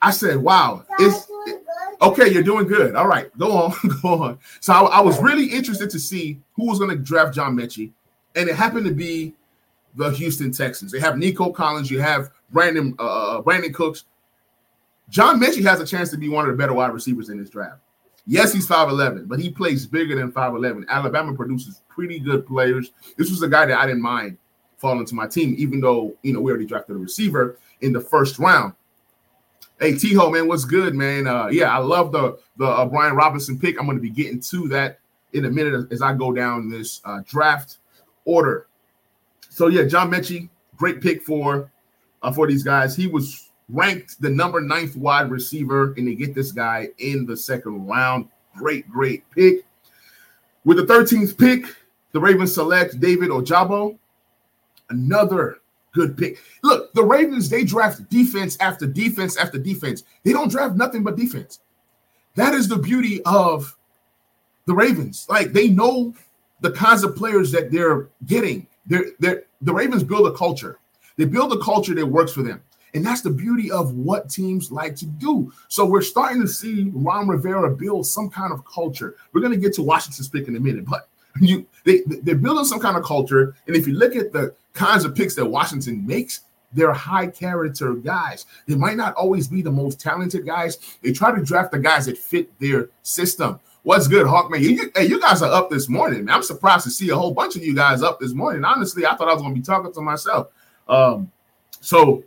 I 0.01 0.11
said, 0.11 0.37
"Wow, 0.37 0.85
it's 0.99 1.27
okay. 2.01 2.29
You're 2.29 2.43
doing 2.43 2.67
good. 2.67 2.95
All 2.95 3.07
right, 3.07 3.35
go 3.37 3.51
on, 3.51 3.73
go 4.01 4.23
on." 4.23 4.39
So 4.59 4.73
I, 4.73 4.97
I 4.97 5.01
was 5.01 5.21
really 5.21 5.45
interested 5.45 5.89
to 5.91 5.99
see 5.99 6.39
who 6.55 6.67
was 6.67 6.79
going 6.79 6.89
to 6.91 6.97
draft 6.97 7.33
John 7.33 7.55
Metchie, 7.55 7.91
and 8.35 8.49
it 8.49 8.55
happened 8.55 8.85
to 8.85 8.93
be 8.93 9.33
the 9.95 10.09
Houston 10.11 10.51
Texans. 10.51 10.91
They 10.91 10.99
have 10.99 11.17
Nico 11.17 11.51
Collins. 11.51 11.89
You 11.89 12.01
have 12.01 12.31
Brandon 12.51 12.95
uh, 12.99 13.37
uh 13.37 13.41
Brandin 13.41 13.73
Cooks. 13.73 14.05
John 15.09 15.39
Metchie 15.39 15.63
has 15.63 15.79
a 15.79 15.85
chance 15.85 16.09
to 16.09 16.17
be 16.17 16.29
one 16.29 16.45
of 16.45 16.51
the 16.51 16.57
better 16.57 16.73
wide 16.73 16.91
receivers 16.91 17.29
in 17.29 17.37
this 17.37 17.49
draft. 17.49 17.79
Yes, 18.25 18.53
he's 18.53 18.67
5'11, 18.67 19.27
but 19.27 19.39
he 19.39 19.49
plays 19.49 19.85
bigger 19.85 20.15
than 20.15 20.31
5'11. 20.31 20.87
Alabama 20.87 21.33
produces 21.33 21.81
pretty 21.89 22.19
good 22.19 22.45
players. 22.47 22.91
This 23.17 23.29
was 23.29 23.41
a 23.43 23.49
guy 23.49 23.65
that 23.65 23.77
I 23.77 23.85
didn't 23.85 24.01
mind 24.01 24.37
falling 24.77 25.05
to 25.05 25.15
my 25.15 25.27
team, 25.27 25.55
even 25.57 25.81
though 25.81 26.15
you 26.23 26.33
know 26.33 26.41
we 26.41 26.51
already 26.51 26.65
drafted 26.65 26.95
a 26.95 26.99
receiver 26.99 27.57
in 27.81 27.91
the 27.93 28.01
first 28.01 28.39
round. 28.39 28.73
Hey, 29.79 29.97
T-Ho, 29.97 30.29
man, 30.29 30.47
what's 30.47 30.65
good, 30.65 30.95
man? 30.95 31.27
Uh, 31.27 31.47
yeah, 31.47 31.73
I 31.73 31.79
love 31.79 32.11
the 32.11 32.37
the 32.57 32.65
uh, 32.65 32.85
Brian 32.85 33.15
Robinson 33.15 33.59
pick. 33.59 33.79
I'm 33.79 33.85
going 33.85 33.97
to 33.97 34.01
be 34.01 34.09
getting 34.09 34.39
to 34.39 34.67
that 34.69 34.99
in 35.33 35.45
a 35.45 35.49
minute 35.49 35.91
as 35.91 36.01
I 36.01 36.13
go 36.13 36.31
down 36.31 36.69
this 36.69 37.01
uh, 37.05 37.21
draft 37.25 37.77
order. 38.25 38.67
So 39.49 39.67
yeah, 39.67 39.83
John 39.83 40.09
Metchie, 40.09 40.49
great 40.75 41.01
pick 41.01 41.23
for 41.23 41.71
uh, 42.21 42.31
for 42.31 42.47
these 42.47 42.63
guys. 42.63 42.95
He 42.95 43.07
was 43.07 43.49
ranked 43.69 44.21
the 44.21 44.29
number 44.29 44.61
ninth 44.61 44.95
wide 44.95 45.29
receiver, 45.29 45.93
and 45.93 46.07
they 46.07 46.15
get 46.15 46.35
this 46.35 46.51
guy 46.51 46.89
in 46.97 47.25
the 47.25 47.35
second 47.35 47.87
round. 47.87 48.27
Great, 48.55 48.89
great 48.89 49.29
pick. 49.31 49.65
With 50.65 50.77
the 50.77 50.85
13th 50.85 51.37
pick, 51.37 51.65
the 52.11 52.19
Ravens 52.19 52.53
select 52.53 52.99
David 52.99 53.29
Ojabo, 53.29 53.97
another 54.89 55.59
good 55.93 56.17
pick. 56.17 56.37
Look, 56.63 56.93
the 56.93 57.03
Ravens, 57.03 57.49
they 57.49 57.63
draft 57.63 58.09
defense 58.09 58.57
after 58.59 58.85
defense 58.85 59.37
after 59.37 59.57
defense. 59.57 60.03
They 60.23 60.33
don't 60.33 60.49
draft 60.49 60.75
nothing 60.75 61.03
but 61.03 61.15
defense. 61.15 61.59
That 62.35 62.53
is 62.53 62.67
the 62.67 62.77
beauty 62.77 63.21
of 63.25 63.75
the 64.65 64.73
Ravens. 64.73 65.25
Like 65.29 65.53
they 65.53 65.69
know 65.69 66.13
the 66.61 66.71
kinds 66.71 67.03
of 67.03 67.15
players 67.15 67.51
that 67.51 67.71
they're 67.71 68.09
getting. 68.25 68.67
They're, 68.85 69.05
they're, 69.19 69.43
the 69.61 69.73
Ravens 69.73 70.03
build 70.03 70.27
a 70.27 70.31
culture. 70.33 70.79
They 71.17 71.25
build 71.25 71.53
a 71.53 71.59
culture 71.59 71.93
that 71.93 72.05
works 72.05 72.33
for 72.33 72.41
them. 72.41 72.61
And 72.93 73.05
that's 73.05 73.21
the 73.21 73.29
beauty 73.29 73.71
of 73.71 73.93
what 73.93 74.29
teams 74.29 74.71
like 74.71 74.95
to 74.97 75.05
do. 75.05 75.51
So 75.67 75.85
we're 75.85 76.01
starting 76.01 76.41
to 76.41 76.47
see 76.47 76.91
Ron 76.93 77.27
Rivera 77.27 77.69
build 77.69 78.05
some 78.05 78.29
kind 78.29 78.53
of 78.53 78.63
culture. 78.65 79.15
We're 79.31 79.41
going 79.41 79.53
to 79.53 79.59
get 79.59 79.73
to 79.75 79.83
Washington's 79.83 80.29
pick 80.29 80.47
in 80.47 80.55
a 80.55 80.59
minute, 80.59 80.85
but 80.85 81.07
you 81.41 81.65
they, 81.85 82.03
they're 82.05 82.35
building 82.35 82.65
some 82.65 82.79
kind 82.79 82.95
of 82.95 83.03
culture. 83.03 83.55
And 83.67 83.75
if 83.75 83.87
you 83.87 83.93
look 83.93 84.15
at 84.15 84.31
the 84.31 84.53
kinds 84.73 85.05
of 85.05 85.15
picks 85.15 85.35
that 85.35 85.45
Washington 85.45 86.05
makes, 86.05 86.41
they're 86.71 86.93
high 86.93 87.27
character 87.27 87.93
guys. 87.93 88.45
They 88.67 88.75
might 88.75 88.97
not 88.97 89.13
always 89.15 89.47
be 89.47 89.61
the 89.61 89.71
most 89.71 89.99
talented 89.99 90.45
guys. 90.45 90.77
They 91.01 91.11
try 91.13 91.35
to 91.35 91.43
draft 91.43 91.71
the 91.71 91.79
guys 91.79 92.05
that 92.07 92.17
fit 92.17 92.57
their 92.59 92.89
system. 93.03 93.59
What's 93.83 94.07
good, 94.07 94.25
Hawkman? 94.25 94.61
You, 94.61 94.91
hey, 94.95 95.05
you 95.05 95.19
guys 95.19 95.41
are 95.41 95.51
up 95.51 95.69
this 95.69 95.89
morning. 95.89 96.29
I'm 96.29 96.41
surprised 96.41 96.85
to 96.85 96.89
see 96.89 97.09
a 97.09 97.15
whole 97.15 97.33
bunch 97.33 97.55
of 97.55 97.65
you 97.65 97.75
guys 97.75 98.01
up 98.01 98.19
this 98.19 98.33
morning. 98.33 98.63
Honestly, 98.63 99.05
I 99.05 99.15
thought 99.15 99.27
I 99.27 99.33
was 99.33 99.41
going 99.41 99.53
to 99.53 99.59
be 99.59 99.65
talking 99.65 99.91
to 99.91 100.01
myself. 100.01 100.47
Um, 100.87 101.31
so 101.81 102.23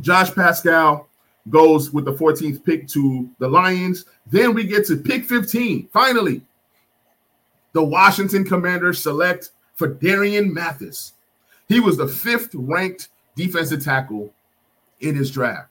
Josh 0.00 0.34
Paschal 0.34 1.08
goes 1.48 1.92
with 1.92 2.04
the 2.04 2.12
14th 2.12 2.64
pick 2.64 2.86
to 2.88 3.28
the 3.38 3.48
Lions. 3.48 4.04
Then 4.26 4.54
we 4.54 4.64
get 4.64 4.86
to 4.86 4.96
pick 4.96 5.24
15. 5.24 5.88
Finally, 5.92 6.42
the 7.72 7.82
Washington 7.82 8.44
Commanders 8.44 9.02
select 9.02 9.50
Phidarian 9.78 10.52
Mathis. 10.52 11.14
He 11.68 11.80
was 11.80 11.96
the 11.96 12.08
fifth 12.08 12.50
ranked 12.54 13.08
defensive 13.36 13.82
tackle 13.82 14.32
in 15.00 15.14
his 15.14 15.30
draft. 15.30 15.68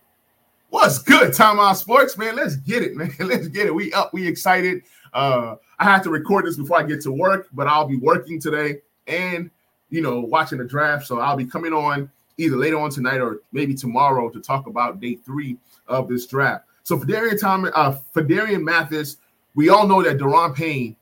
What's 0.69 0.99
good, 0.99 1.31
Timeout 1.31 1.75
Sports, 1.75 2.17
man? 2.17 2.35
Let's 2.35 2.55
get 2.55 2.83
it, 2.83 2.95
man. 2.97 3.13
Let's 3.19 3.47
get 3.47 3.67
it. 3.67 3.75
We 3.75 3.91
up, 3.93 4.13
we 4.13 4.27
excited. 4.27 4.83
Uh, 5.13 5.55
I 5.79 5.85
have 5.85 6.03
to 6.03 6.09
record 6.09 6.45
this 6.45 6.57
before 6.57 6.79
I 6.79 6.83
get 6.83 7.01
to 7.01 7.11
work, 7.11 7.47
but 7.53 7.67
I'll 7.67 7.87
be 7.87 7.97
working 7.97 8.39
today 8.39 8.81
and 9.07 9.49
you 9.89 10.01
know 10.01 10.19
watching 10.19 10.59
the 10.59 10.65
draft. 10.65 11.07
So 11.07 11.19
I'll 11.19 11.37
be 11.37 11.45
coming 11.45 11.73
on 11.73 12.11
either 12.39 12.55
later 12.55 12.79
on 12.79 12.89
tonight 12.89 13.19
or 13.19 13.41
maybe 13.51 13.73
tomorrow 13.73 14.29
to 14.29 14.39
talk 14.39 14.67
about 14.67 14.99
day 14.99 15.15
three 15.15 15.57
of 15.87 16.07
this 16.07 16.25
draft. 16.25 16.65
So 16.83 16.97
Phidarian 16.97 17.39
Thomas, 17.39 17.71
uh, 17.75 17.97
Phidarian 18.15 18.63
Mathis, 18.63 19.17
we 19.55 19.69
all 19.69 19.87
know 19.87 20.01
that 20.01 20.17
Daron 20.17 20.55
Payne 20.55 20.95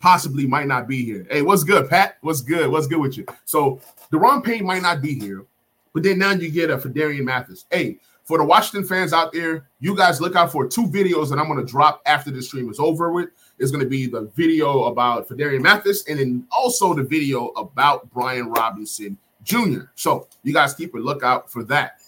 possibly 0.00 0.46
might 0.46 0.66
not 0.66 0.88
be 0.88 1.04
here. 1.04 1.26
Hey, 1.30 1.42
what's 1.42 1.64
good, 1.64 1.88
Pat? 1.88 2.16
What's 2.20 2.40
good? 2.40 2.70
What's 2.70 2.86
good 2.86 3.00
with 3.00 3.16
you? 3.16 3.26
So 3.44 3.80
Daron 4.12 4.42
Payne 4.42 4.64
might 4.64 4.82
not 4.82 5.00
be 5.00 5.18
here, 5.18 5.44
but 5.92 6.02
then 6.02 6.18
now 6.18 6.32
you 6.32 6.50
get 6.50 6.70
a 6.70 6.78
Phidarian 6.78 7.24
Mathis. 7.24 7.66
Hey, 7.70 7.98
for 8.24 8.38
the 8.38 8.44
Washington 8.44 8.88
fans 8.88 9.12
out 9.12 9.32
there, 9.32 9.68
you 9.80 9.94
guys 9.94 10.20
look 10.20 10.34
out 10.34 10.50
for 10.50 10.66
two 10.66 10.86
videos 10.86 11.28
that 11.28 11.38
I'm 11.38 11.46
going 11.46 11.64
to 11.64 11.70
drop 11.70 12.00
after 12.06 12.30
the 12.30 12.40
stream 12.42 12.70
is 12.70 12.80
over 12.80 13.12
with. 13.12 13.28
It's 13.58 13.70
going 13.70 13.84
to 13.84 13.88
be 13.88 14.06
the 14.06 14.22
video 14.34 14.84
about 14.84 15.28
Phidarian 15.28 15.60
Mathis 15.60 16.08
and 16.08 16.18
then 16.18 16.46
also 16.50 16.94
the 16.94 17.02
video 17.02 17.48
about 17.48 18.10
Brian 18.12 18.48
Robinson 18.48 19.18
Jr. 19.44 19.82
So 19.94 20.28
you 20.42 20.52
guys 20.52 20.74
keep 20.74 20.94
a 20.94 20.98
lookout 20.98 21.50
for 21.50 21.62
that. 21.64 22.00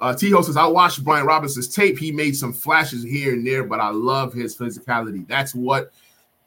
Uh, 0.00 0.14
T-Ho 0.14 0.42
says, 0.42 0.56
I 0.56 0.66
watched 0.66 1.02
Brian 1.02 1.26
Robinson's 1.26 1.74
tape. 1.74 1.98
He 1.98 2.12
made 2.12 2.36
some 2.36 2.52
flashes 2.52 3.02
here 3.02 3.32
and 3.32 3.44
there, 3.44 3.64
but 3.64 3.80
I 3.80 3.88
love 3.88 4.32
his 4.32 4.56
physicality. 4.56 5.26
That's 5.26 5.54
what 5.54 5.90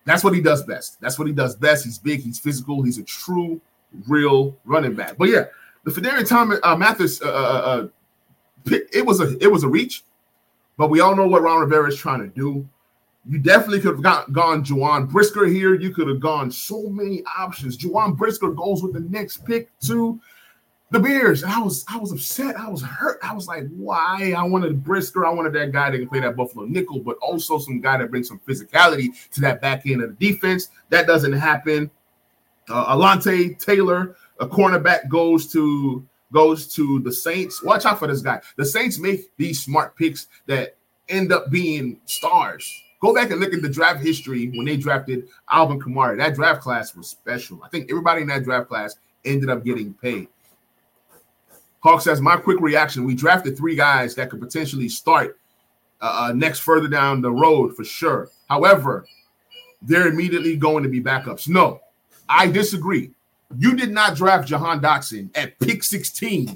that's 0.06 0.24
what 0.24 0.34
he 0.34 0.42
does 0.42 0.64
best. 0.64 1.00
That's 1.02 1.20
what 1.20 1.28
he 1.28 1.34
does 1.34 1.56
best. 1.56 1.86
He's 1.86 2.00
big, 2.00 2.22
he's 2.22 2.40
physical, 2.40 2.82
he's 2.82 2.98
a 2.98 3.04
true, 3.04 3.62
real 4.08 4.58
running 4.66 4.96
back. 4.96 5.18
But 5.18 5.30
yeah, 5.30 5.46
the 5.84 5.92
Phidarian 5.92 6.28
Thomas 6.28 6.60
uh, 6.64 6.76
Mathis, 6.76 7.22
uh, 7.22 7.26
uh, 7.26 7.30
uh 7.30 7.88
it 8.66 9.06
was 9.06 9.20
a 9.20 9.38
it 9.44 9.52
was 9.52 9.64
a 9.64 9.68
reach, 9.68 10.04
but 10.78 10.90
we 10.90 11.02
all 11.02 11.16
know 11.16 11.28
what 11.28 11.42
Ron 11.42 11.60
Rivera 11.60 11.90
is 11.90 11.98
trying 11.98 12.22
to 12.22 12.28
do. 12.28 12.68
You 13.28 13.38
definitely 13.38 13.82
could 13.82 13.94
have 13.94 14.02
got, 14.02 14.34
gone 14.34 14.64
Jaquan 14.64 15.10
Brisker 15.10 15.46
here. 15.46 15.76
You 15.76 15.92
could 15.92 16.08
have 16.08 16.20
gone 16.20 16.50
so 16.50 16.90
many 16.90 17.24
options. 17.38 17.78
Jaquan 17.78 18.18
Brisker 18.18 18.52
goes 18.52 18.82
with 18.82 18.94
the 18.94 19.02
next 19.02 19.46
pick 19.46 19.70
to 19.82 20.20
the 20.90 21.00
Bears. 21.00 21.44
And 21.44 21.52
I 21.52 21.60
was 21.60 21.86
I 21.88 21.98
was 21.98 22.12
upset. 22.12 22.58
I 22.58 22.68
was 22.68 22.82
hurt. 22.82 23.20
I 23.24 23.34
was 23.34 23.48
like, 23.48 23.68
why? 23.70 24.34
I 24.36 24.44
wanted 24.44 24.84
Brisker. 24.84 25.26
I 25.26 25.30
wanted 25.30 25.54
that 25.54 25.72
guy 25.72 25.92
that 25.92 25.98
can 25.98 26.10
play 26.10 26.20
that 26.20 26.36
Buffalo 26.36 26.66
nickel, 26.66 27.00
but 27.00 27.18
also 27.22 27.60
some 27.60 27.80
guy 27.80 27.98
that 27.98 28.10
brings 28.10 28.28
some 28.28 28.42
physicality 28.48 29.10
to 29.32 29.42
that 29.42 29.62
back 29.62 29.86
end 29.86 30.02
of 30.02 30.18
the 30.18 30.32
defense. 30.32 30.70
That 30.90 31.06
doesn't 31.06 31.34
happen. 31.34 31.92
Uh, 32.70 32.96
Alontae 32.96 33.58
Taylor, 33.60 34.16
a 34.40 34.48
cornerback, 34.48 35.10
goes 35.10 35.52
to 35.54 36.06
goes 36.34 36.68
to 36.74 37.00
the 37.02 37.12
Saints. 37.12 37.64
Watch 37.64 37.86
out 37.86 38.00
for 38.00 38.08
this 38.08 38.22
guy. 38.22 38.42
The 38.58 38.66
Saints 38.66 38.98
make 38.98 39.36
these 39.38 39.64
smart 39.64 39.96
picks 39.96 40.28
that 40.48 40.76
end 41.08 41.32
up 41.32 41.52
being 41.52 42.00
stars. 42.06 42.84
Go 43.02 43.16
back 43.16 43.32
and 43.32 43.40
look 43.42 43.54
at 43.54 43.64
the 43.64 43.70
draft 43.70 44.04
history 44.04 44.50
when 44.50 44.66
they 44.66 44.78
drafted 44.78 45.28
Alvin 45.52 45.80
Kamara. 45.80 46.18
That 46.18 46.36
draft 46.36 46.62
class 46.62 46.96
was 46.96 47.08
special. 47.08 47.60
I 47.64 47.70
think 47.70 47.90
everybody 47.90 48.22
in 48.22 48.28
that 48.28 48.44
draft 48.44 48.68
class 48.68 48.96
ended 49.26 49.50
up 49.50 49.66
getting 49.66 49.94
paid. 49.96 50.28
Hawk 51.80 52.02
says, 52.02 52.22
My 52.22 52.38
quick 52.38 52.60
reaction 52.62 53.04
we 53.04 53.16
drafted 53.16 53.58
three 53.58 53.76
guys 53.76 54.14
that 54.16 54.30
could 54.30 54.40
potentially 54.40 54.88
start 54.88 55.40
uh, 56.00 56.28
uh, 56.30 56.34
next 56.34 56.60
further 56.60 56.88
down 56.88 57.22
the 57.22 57.32
road 57.32 57.76
for 57.76 57.84
sure. 57.84 58.30
However, 58.48 59.06
they're 59.82 60.08
immediately 60.08 60.56
going 60.56 60.84
to 60.84 60.90
be 60.90 61.02
backups. 61.02 61.48
No, 61.48 61.82
I 62.30 62.48
disagree. 62.48 63.12
You 63.58 63.76
did 63.76 63.92
not 63.92 64.16
draft 64.16 64.48
Jahan 64.48 64.80
Dotson 64.80 65.36
at 65.36 65.60
pick 65.60 65.84
16 65.84 66.56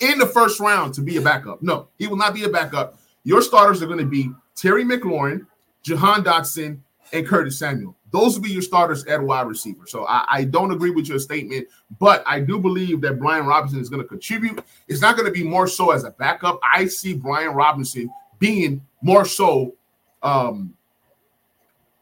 in 0.00 0.18
the 0.18 0.26
first 0.26 0.58
round 0.58 0.94
to 0.94 1.02
be 1.02 1.18
a 1.18 1.20
backup. 1.20 1.62
No, 1.62 1.88
he 1.98 2.06
will 2.06 2.16
not 2.16 2.34
be 2.34 2.44
a 2.44 2.48
backup. 2.48 2.98
Your 3.24 3.42
starters 3.42 3.82
are 3.82 3.86
going 3.86 3.98
to 3.98 4.06
be 4.06 4.30
Terry 4.56 4.84
McLaurin, 4.84 5.46
Jahan 5.82 6.24
Dotson, 6.24 6.80
and 7.12 7.26
Curtis 7.26 7.58
Samuel. 7.58 7.96
Those 8.12 8.34
will 8.34 8.42
be 8.42 8.50
your 8.50 8.62
starters 8.62 9.04
at 9.06 9.22
wide 9.22 9.46
receiver. 9.46 9.86
So 9.86 10.06
I, 10.06 10.24
I, 10.28 10.44
don't 10.44 10.72
agree 10.72 10.90
with 10.90 11.08
your 11.08 11.18
statement, 11.18 11.68
but 11.98 12.24
I 12.26 12.40
do 12.40 12.58
believe 12.58 13.00
that 13.02 13.18
Brian 13.18 13.46
Robinson 13.46 13.80
is 13.80 13.88
going 13.88 14.02
to 14.02 14.08
contribute. 14.08 14.62
It's 14.88 15.00
not 15.00 15.16
going 15.16 15.26
to 15.26 15.32
be 15.32 15.44
more 15.44 15.66
so 15.66 15.90
as 15.90 16.04
a 16.04 16.10
backup. 16.10 16.58
I 16.62 16.86
see 16.86 17.14
Brian 17.14 17.54
Robinson 17.54 18.10
being 18.38 18.84
more 19.00 19.24
so 19.24 19.74
um, 20.22 20.74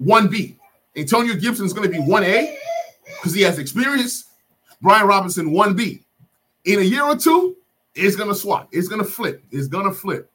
1B. 0.03 0.57
Antonio 0.97 1.35
Gibson 1.35 1.67
is 1.67 1.73
going 1.73 1.91
to 1.91 1.95
be 1.95 2.03
1A 2.03 2.55
because 3.17 3.35
he 3.35 3.43
has 3.43 3.59
experience. 3.59 4.25
Brian 4.81 5.07
Robinson 5.07 5.51
1B. 5.51 6.03
In 6.65 6.79
a 6.81 6.83
year 6.83 7.03
or 7.03 7.17
two, 7.17 7.57
it's 7.95 8.17
going 8.17 8.29
to 8.29 8.35
swap. 8.35 8.69
It's 8.73 8.89
going 8.89 9.03
to 9.03 9.09
flip. 9.09 9.43
It's 9.51 9.69
going 9.69 9.87
to 9.87 9.93
flip. 9.93 10.31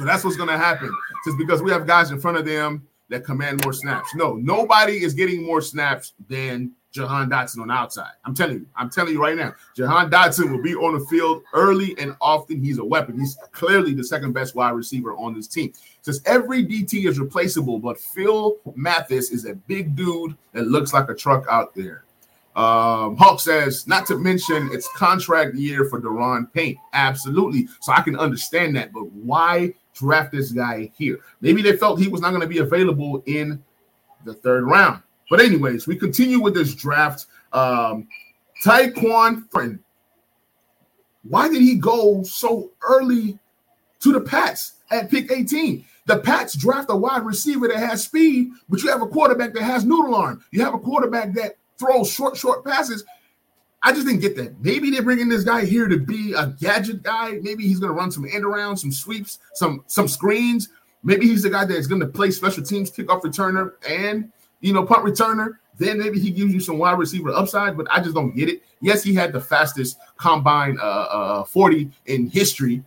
So 0.00 0.06
that's 0.06 0.24
what's 0.24 0.36
going 0.38 0.48
to 0.48 0.56
happen. 0.56 0.90
Just 1.26 1.36
because 1.36 1.60
we 1.60 1.70
have 1.70 1.86
guys 1.86 2.10
in 2.10 2.18
front 2.18 2.38
of 2.38 2.46
them 2.46 2.88
that 3.10 3.22
command 3.22 3.62
more 3.62 3.74
snaps. 3.74 4.14
No, 4.14 4.36
nobody 4.36 5.04
is 5.04 5.12
getting 5.12 5.44
more 5.44 5.60
snaps 5.60 6.14
than 6.26 6.72
Jahan 6.90 7.28
Dotson 7.28 7.60
on 7.60 7.68
the 7.68 7.74
outside. 7.74 8.12
I'm 8.24 8.34
telling 8.34 8.54
you, 8.60 8.66
I'm 8.74 8.88
telling 8.88 9.12
you 9.12 9.20
right 9.20 9.36
now, 9.36 9.52
Jahan 9.76 10.10
Dotson 10.10 10.50
will 10.50 10.62
be 10.62 10.74
on 10.74 10.98
the 10.98 11.04
field 11.04 11.42
early 11.52 11.94
and 11.98 12.16
often. 12.22 12.64
He's 12.64 12.78
a 12.78 12.84
weapon. 12.84 13.20
He's 13.20 13.36
clearly 13.52 13.92
the 13.92 14.02
second 14.02 14.32
best 14.32 14.54
wide 14.54 14.70
receiver 14.70 15.12
on 15.16 15.34
this 15.34 15.46
team. 15.46 15.70
Says 16.00 16.22
every 16.24 16.64
DT 16.64 17.06
is 17.06 17.20
replaceable, 17.20 17.78
but 17.78 18.00
Phil 18.00 18.56
Mathis 18.74 19.30
is 19.30 19.44
a 19.44 19.54
big 19.54 19.96
dude 19.96 20.34
that 20.52 20.66
looks 20.66 20.94
like 20.94 21.10
a 21.10 21.14
truck 21.14 21.44
out 21.50 21.74
there. 21.74 22.04
Um, 22.56 23.16
Hawk 23.16 23.38
says, 23.38 23.86
not 23.86 24.06
to 24.06 24.16
mention 24.16 24.70
it's 24.72 24.88
contract 24.96 25.54
year 25.54 25.84
for 25.84 26.00
Daron 26.00 26.50
Payne. 26.52 26.78
Absolutely. 26.94 27.68
So 27.82 27.92
I 27.92 28.00
can 28.00 28.16
understand 28.16 28.74
that, 28.76 28.92
but 28.92 29.04
why 29.12 29.74
draft 30.00 30.32
this 30.32 30.50
guy 30.50 30.90
here. 30.96 31.20
Maybe 31.40 31.62
they 31.62 31.76
felt 31.76 32.00
he 32.00 32.08
was 32.08 32.20
not 32.20 32.30
going 32.30 32.42
to 32.42 32.48
be 32.48 32.58
available 32.58 33.22
in 33.26 33.62
the 34.24 34.34
third 34.34 34.64
round. 34.64 35.02
But 35.28 35.40
anyways, 35.40 35.86
we 35.86 35.96
continue 35.96 36.40
with 36.40 36.54
this 36.54 36.74
draft. 36.74 37.26
Um, 37.52 38.08
Tyquan 38.64 39.50
Friend. 39.50 39.78
Why 41.22 41.48
did 41.48 41.62
he 41.62 41.76
go 41.76 42.22
so 42.22 42.70
early 42.82 43.38
to 44.00 44.12
the 44.12 44.20
Pats 44.20 44.74
at 44.90 45.10
pick 45.10 45.30
18? 45.30 45.84
The 46.06 46.18
Pats 46.18 46.54
draft 46.54 46.90
a 46.90 46.96
wide 46.96 47.24
receiver 47.24 47.68
that 47.68 47.76
has 47.76 48.04
speed, 48.04 48.50
but 48.68 48.82
you 48.82 48.90
have 48.90 49.02
a 49.02 49.06
quarterback 49.06 49.54
that 49.54 49.62
has 49.62 49.84
noodle 49.84 50.14
arm. 50.14 50.42
You 50.50 50.64
have 50.64 50.74
a 50.74 50.78
quarterback 50.78 51.32
that 51.34 51.56
throws 51.78 52.10
short, 52.10 52.36
short 52.36 52.64
passes. 52.64 53.04
I 53.82 53.92
just 53.92 54.06
didn't 54.06 54.20
get 54.20 54.36
that. 54.36 54.60
Maybe 54.60 54.90
they're 54.90 55.02
bringing 55.02 55.28
this 55.28 55.44
guy 55.44 55.64
here 55.64 55.88
to 55.88 55.98
be 55.98 56.34
a 56.34 56.48
gadget 56.60 57.02
guy. 57.02 57.38
Maybe 57.42 57.66
he's 57.66 57.78
going 57.78 57.88
to 57.90 57.98
run 57.98 58.10
some 58.10 58.26
end 58.30 58.44
around, 58.44 58.76
some 58.76 58.92
sweeps, 58.92 59.38
some 59.54 59.84
some 59.86 60.06
screens. 60.06 60.68
Maybe 61.02 61.26
he's 61.26 61.42
the 61.42 61.50
guy 61.50 61.64
that's 61.64 61.86
going 61.86 62.00
to 62.02 62.06
play 62.06 62.30
special 62.30 62.62
teams, 62.62 62.90
kickoff 62.90 63.22
returner, 63.22 63.72
and 63.88 64.30
you 64.60 64.74
know 64.74 64.84
punt 64.84 65.04
returner. 65.04 65.58
Then 65.78 65.98
maybe 65.98 66.20
he 66.20 66.30
gives 66.30 66.52
you 66.52 66.60
some 66.60 66.76
wide 66.76 66.98
receiver 66.98 67.30
upside, 67.30 67.74
but 67.74 67.86
I 67.90 68.00
just 68.00 68.14
don't 68.14 68.36
get 68.36 68.50
it. 68.50 68.62
Yes, 68.82 69.02
he 69.02 69.14
had 69.14 69.32
the 69.32 69.40
fastest 69.40 69.98
combine 70.18 70.78
uh, 70.78 70.82
uh, 70.84 71.44
40 71.44 71.90
in 72.04 72.28
history. 72.28 72.84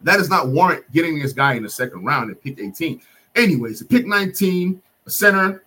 That 0.00 0.16
does 0.16 0.28
not 0.28 0.48
warrant 0.48 0.90
getting 0.92 1.20
this 1.20 1.32
guy 1.32 1.54
in 1.54 1.62
the 1.62 1.70
second 1.70 2.04
round 2.04 2.32
at 2.32 2.42
pick 2.42 2.58
18. 2.58 3.00
Anyways, 3.36 3.84
pick 3.84 4.04
19, 4.04 4.82
center 5.06 5.62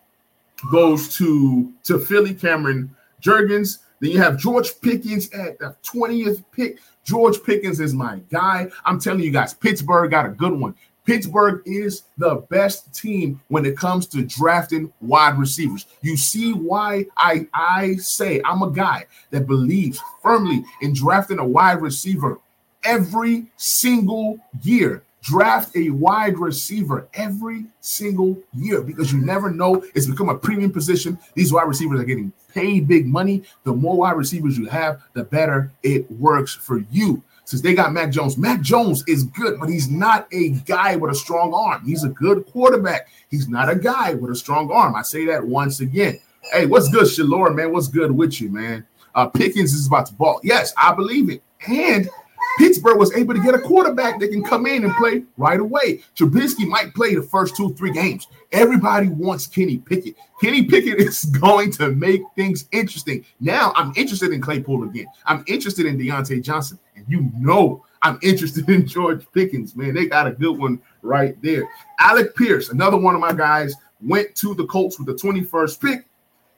goes 0.71 1.15
to 1.15 1.71
to 1.83 1.99
Philly, 1.99 2.33
Cameron 2.33 2.93
Jurgens. 3.21 3.79
Then 3.99 4.11
you 4.11 4.19
have 4.19 4.37
George 4.37 4.79
Pickens 4.81 5.29
at 5.31 5.59
the 5.59 5.75
20th 5.83 6.43
pick. 6.51 6.79
George 7.03 7.41
Pickens 7.43 7.79
is 7.79 7.93
my 7.93 8.19
guy. 8.31 8.69
I'm 8.83 8.99
telling 8.99 9.21
you 9.21 9.31
guys, 9.31 9.53
Pittsburgh 9.53 10.11
got 10.11 10.25
a 10.25 10.29
good 10.29 10.53
one. 10.53 10.75
Pittsburgh 11.05 11.61
is 11.65 12.03
the 12.17 12.35
best 12.49 12.93
team 12.93 13.39
when 13.49 13.65
it 13.65 13.77
comes 13.77 14.07
to 14.07 14.23
drafting 14.23 14.91
wide 15.01 15.37
receivers. 15.37 15.85
You 16.01 16.17
see 16.17 16.51
why 16.53 17.05
I, 17.15 17.47
I 17.53 17.95
say 17.97 18.41
I'm 18.43 18.63
a 18.63 18.71
guy 18.71 19.05
that 19.29 19.47
believes 19.47 20.01
firmly 20.21 20.65
in 20.81 20.93
drafting 20.93 21.37
a 21.37 21.45
wide 21.45 21.81
receiver 21.81 22.39
every 22.83 23.45
single 23.55 24.39
year. 24.63 25.03
Draft 25.21 25.75
a 25.75 25.89
wide 25.89 26.37
receiver 26.37 27.07
every 27.13 27.65
single 27.81 28.37
year 28.53 28.81
because 28.81 29.11
you 29.11 29.19
never 29.19 29.51
know. 29.51 29.83
It's 29.95 30.05
become 30.05 30.29
a 30.29 30.37
premium 30.37 30.71
position. 30.71 31.17
These 31.33 31.51
wide 31.51 31.67
receivers 31.67 31.99
are 31.99 32.03
getting 32.03 32.31
paid 32.55 32.88
big 32.88 33.05
money. 33.05 33.43
The 33.63 33.74
more 33.74 33.97
wide 33.97 34.17
receivers 34.17 34.57
you 34.57 34.65
have, 34.65 35.03
the 35.13 35.24
better 35.24 35.71
it 35.83 36.09
works 36.09 36.55
for 36.55 36.79
you 36.89 37.21
since 37.45 37.62
they 37.62 37.75
got 37.75 37.93
Mac 37.93 38.09
Jones. 38.09 38.38
Mac 38.38 38.62
Jones 38.62 39.03
is 39.07 39.24
good, 39.24 39.59
but 39.59 39.69
he's 39.69 39.89
not 39.89 40.27
a 40.31 40.50
guy 40.50 40.95
with 40.95 41.12
a 41.12 41.15
strong 41.15 41.53
arm. 41.53 41.85
He's 41.85 42.03
a 42.03 42.09
good 42.09 42.45
quarterback. 42.47 43.07
He's 43.29 43.47
not 43.47 43.69
a 43.69 43.75
guy 43.75 44.15
with 44.15 44.31
a 44.31 44.35
strong 44.35 44.71
arm. 44.71 44.95
I 44.95 45.03
say 45.03 45.25
that 45.25 45.45
once 45.45 45.79
again. 45.79 46.19
Hey, 46.51 46.65
what's 46.65 46.89
good, 46.89 47.05
Shalor, 47.05 47.53
man? 47.55 47.71
What's 47.71 47.88
good 47.88 48.12
with 48.12 48.41
you, 48.41 48.50
man? 48.50 48.85
Uh, 49.13 49.27
Pickens 49.27 49.74
is 49.74 49.88
about 49.88 50.07
to 50.07 50.13
ball. 50.13 50.39
Yes, 50.43 50.74
I 50.77 50.93
believe 50.93 51.29
it. 51.29 51.41
And 51.67 52.09
Pittsburgh 52.57 52.97
was 52.97 53.13
able 53.15 53.33
to 53.33 53.41
get 53.41 53.53
a 53.53 53.59
quarterback 53.59 54.19
that 54.19 54.31
can 54.31 54.43
come 54.43 54.65
in 54.65 54.83
and 54.83 54.93
play 54.95 55.24
right 55.38 55.59
away. 55.59 56.01
Trubisky 56.15 56.67
might 56.67 56.93
play 56.93 57.15
the 57.15 57.21
first 57.21 57.55
two, 57.55 57.74
three 57.74 57.91
games. 57.91 58.27
Everybody 58.51 59.09
wants 59.09 59.47
Kenny 59.47 59.77
Pickett. 59.77 60.15
Kenny 60.41 60.63
Pickett 60.63 61.00
is 61.00 61.25
going 61.25 61.71
to 61.74 61.91
make 61.91 62.21
things 62.35 62.67
interesting. 62.71 63.25
Now 63.39 63.74
I'm 63.75 63.91
interested 63.95 64.31
in 64.31 64.41
Claypool 64.41 64.83
again. 64.83 65.07
I'm 65.25 65.43
interested 65.47 65.85
in 65.85 65.97
Diontae 65.97 66.41
Johnson. 66.41 66.79
And 66.95 67.05
you 67.07 67.29
know 67.38 67.83
I'm 68.01 68.19
interested 68.21 68.69
in 68.69 68.88
George 68.88 69.25
Pickens, 69.33 69.75
man. 69.75 69.93
They 69.93 70.05
got 70.05 70.27
a 70.27 70.31
good 70.31 70.57
one 70.57 70.81
right 71.01 71.35
there. 71.41 71.67
Alec 72.00 72.35
Pierce, 72.35 72.69
another 72.69 72.97
one 72.97 73.15
of 73.15 73.21
my 73.21 73.33
guys, 73.33 73.75
went 74.01 74.35
to 74.35 74.53
the 74.55 74.65
Colts 74.65 74.97
with 75.00 75.07
the 75.07 75.15
21st 75.15 75.81
pick. 75.81 76.05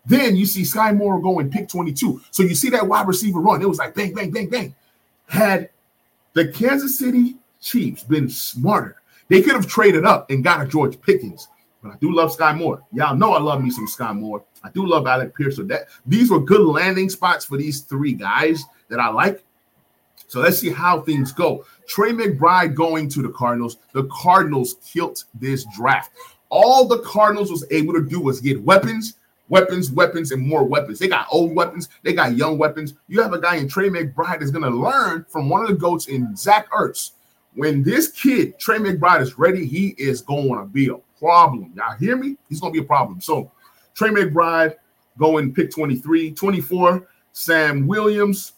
Then 0.05 0.38
you 0.38 0.45
see 0.45 0.62
Skyy 0.62 0.95
Moore 0.95 1.19
going 1.21 1.49
pick 1.49 1.67
22. 1.67 2.21
So 2.31 2.43
you 2.43 2.55
see 2.55 2.69
that 2.69 2.88
wide 2.88 3.07
receiver 3.07 3.39
run. 3.39 3.62
It 3.62 3.67
was 3.67 3.77
like 3.77 3.93
bang, 3.93 4.13
bang, 4.13 4.31
bang, 4.31 4.49
bang. 4.49 4.75
Had 5.27 5.69
the 6.33 6.47
Kansas 6.47 6.97
City 6.97 7.35
Chiefs 7.61 8.03
been 8.03 8.29
smarter, 8.29 9.01
they 9.29 9.41
could 9.41 9.53
have 9.53 9.67
traded 9.67 10.05
up 10.05 10.29
and 10.29 10.43
got 10.43 10.61
a 10.61 10.67
George 10.67 10.99
Pickens. 11.01 11.47
But 11.81 11.93
I 11.93 11.95
do 11.97 12.13
love 12.13 12.35
Skyy 12.35 12.57
Moore. 12.57 12.83
Y'all 12.91 13.15
know 13.15 13.33
I 13.33 13.39
love 13.39 13.63
me 13.63 13.69
some 13.69 13.87
Skyy 13.87 14.15
Moore. 14.15 14.43
I 14.63 14.69
do 14.71 14.85
love 14.85 15.07
Alec 15.07 15.35
Pierce. 15.35 15.57
So 15.57 15.63
that 15.63 15.87
these 16.05 16.29
were 16.29 16.39
good 16.39 16.61
landing 16.61 17.09
spots 17.09 17.45
for 17.45 17.57
these 17.57 17.81
three 17.81 18.13
guys 18.13 18.63
that 18.89 18.99
I 18.99 19.09
like. 19.09 19.43
So 20.27 20.41
let's 20.41 20.59
see 20.59 20.69
how 20.69 21.01
things 21.01 21.31
go. 21.31 21.65
Trey 21.87 22.11
McBride 22.11 22.75
going 22.75 23.07
to 23.09 23.21
the 23.21 23.29
Cardinals. 23.29 23.77
The 23.93 24.05
Cardinals 24.05 24.75
killed 24.85 25.23
this 25.35 25.65
draft. 25.75 26.11
All 26.49 26.87
the 26.87 26.99
Cardinals 26.99 27.51
was 27.51 27.65
able 27.71 27.93
to 27.93 28.05
do 28.05 28.19
was 28.19 28.41
get 28.41 28.61
weapons, 28.61 29.15
weapons, 29.49 29.91
weapons, 29.91 30.31
and 30.31 30.41
more 30.45 30.63
weapons. 30.63 30.99
They 30.99 31.07
got 31.07 31.27
old 31.31 31.55
weapons, 31.55 31.89
they 32.03 32.13
got 32.13 32.36
young 32.36 32.57
weapons. 32.57 32.93
You 33.07 33.21
have 33.21 33.33
a 33.33 33.39
guy 33.39 33.55
in 33.55 33.67
Trey 33.67 33.89
McBride 33.89 34.39
that's 34.39 34.51
going 34.51 34.69
to 34.69 34.77
learn 34.77 35.25
from 35.29 35.49
one 35.49 35.62
of 35.62 35.67
the 35.67 35.75
goats 35.75 36.07
in 36.07 36.36
Zach 36.36 36.69
Ertz. 36.71 37.12
When 37.53 37.81
this 37.81 38.10
kid, 38.10 38.60
Trey 38.60 38.77
McBride, 38.77 39.21
is 39.21 39.39
ready, 39.39 39.65
he 39.65 39.95
is 39.97 40.21
going 40.21 40.60
to 40.60 40.65
be 40.65 40.89
a 40.89 40.97
problem. 41.19 41.73
Y'all 41.75 41.97
hear 41.97 42.15
me? 42.15 42.38
He's 42.49 42.60
going 42.60 42.71
to 42.71 42.79
be 42.79 42.86
a 42.86 42.88
problem. 42.88 43.19
So, 43.19 43.51
Trey 43.95 44.10
McBride 44.10 44.75
going 45.17 45.53
pick 45.53 45.71
23, 45.71 46.31
24, 46.31 47.07
Sam 47.33 47.88
Williams. 47.88 48.53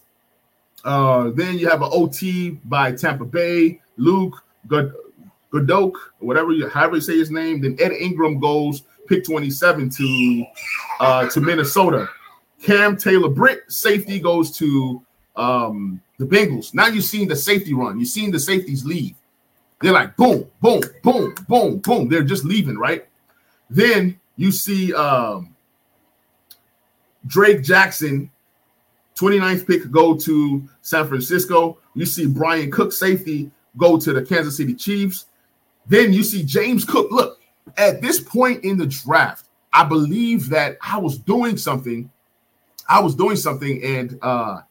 Uh, 0.84 1.30
then 1.34 1.58
you 1.58 1.68
have 1.68 1.82
an 1.82 1.90
OT 1.92 2.50
by 2.64 2.92
Tampa 2.92 3.24
Bay, 3.24 3.80
Luke 3.96 4.42
God- 4.66 4.92
Goedeke, 5.52 5.96
whatever 6.20 6.52
you 6.52 6.68
however 6.68 6.96
you 6.96 7.00
say 7.00 7.18
his 7.18 7.30
name. 7.30 7.60
Then 7.60 7.76
Ed 7.80 7.92
Ingram 7.92 8.38
goes 8.38 8.82
pick 9.10 9.24
27 9.24 9.90
to 9.90 10.44
uh, 11.00 11.28
to 11.28 11.40
Minnesota. 11.40 12.08
Cam 12.62 12.96
Taylor 12.96 13.28
Britt, 13.28 13.60
safety 13.68 14.18
goes 14.20 14.50
to 14.58 15.02
um, 15.36 16.00
the 16.18 16.24
Bengals. 16.24 16.72
Now 16.72 16.86
you've 16.86 17.04
seen 17.04 17.28
the 17.28 17.36
safety 17.36 17.74
run. 17.74 17.98
You've 17.98 18.08
seen 18.08 18.30
the 18.30 18.38
safeties 18.38 18.84
leave. 18.86 19.14
They're 19.82 19.92
like 19.92 20.16
boom, 20.16 20.46
boom, 20.62 20.80
boom, 21.02 21.34
boom, 21.48 21.78
boom. 21.78 22.08
They're 22.08 22.22
just 22.22 22.44
leaving, 22.44 22.78
right? 22.78 23.06
Then 23.68 24.18
you 24.36 24.52
see 24.52 24.94
um, 24.94 25.54
Drake 27.26 27.62
Jackson, 27.62 28.30
29th 29.16 29.66
pick, 29.66 29.90
go 29.90 30.16
to 30.16 30.68
San 30.82 31.08
Francisco. 31.08 31.78
You 31.94 32.06
see 32.06 32.26
Bryan 32.26 32.70
Cook, 32.70 32.92
safety, 32.92 33.50
go 33.76 33.98
to 33.98 34.12
the 34.12 34.22
Kansas 34.22 34.56
City 34.56 34.74
Chiefs. 34.74 35.26
Then 35.86 36.12
you 36.12 36.22
see 36.22 36.44
James 36.44 36.84
Cook. 36.84 37.10
Look, 37.10 37.29
at 37.76 38.00
this 38.00 38.20
point 38.20 38.64
in 38.64 38.76
the 38.76 38.86
draft, 38.86 39.46
I 39.72 39.84
believe 39.84 40.48
that 40.48 40.78
I 40.82 40.98
was 40.98 41.18
doing 41.18 41.56
something. 41.56 42.10
I 42.88 43.00
was 43.00 43.14
doing 43.14 43.36
something, 43.36 43.82
and 43.82 44.18
uh 44.22 44.62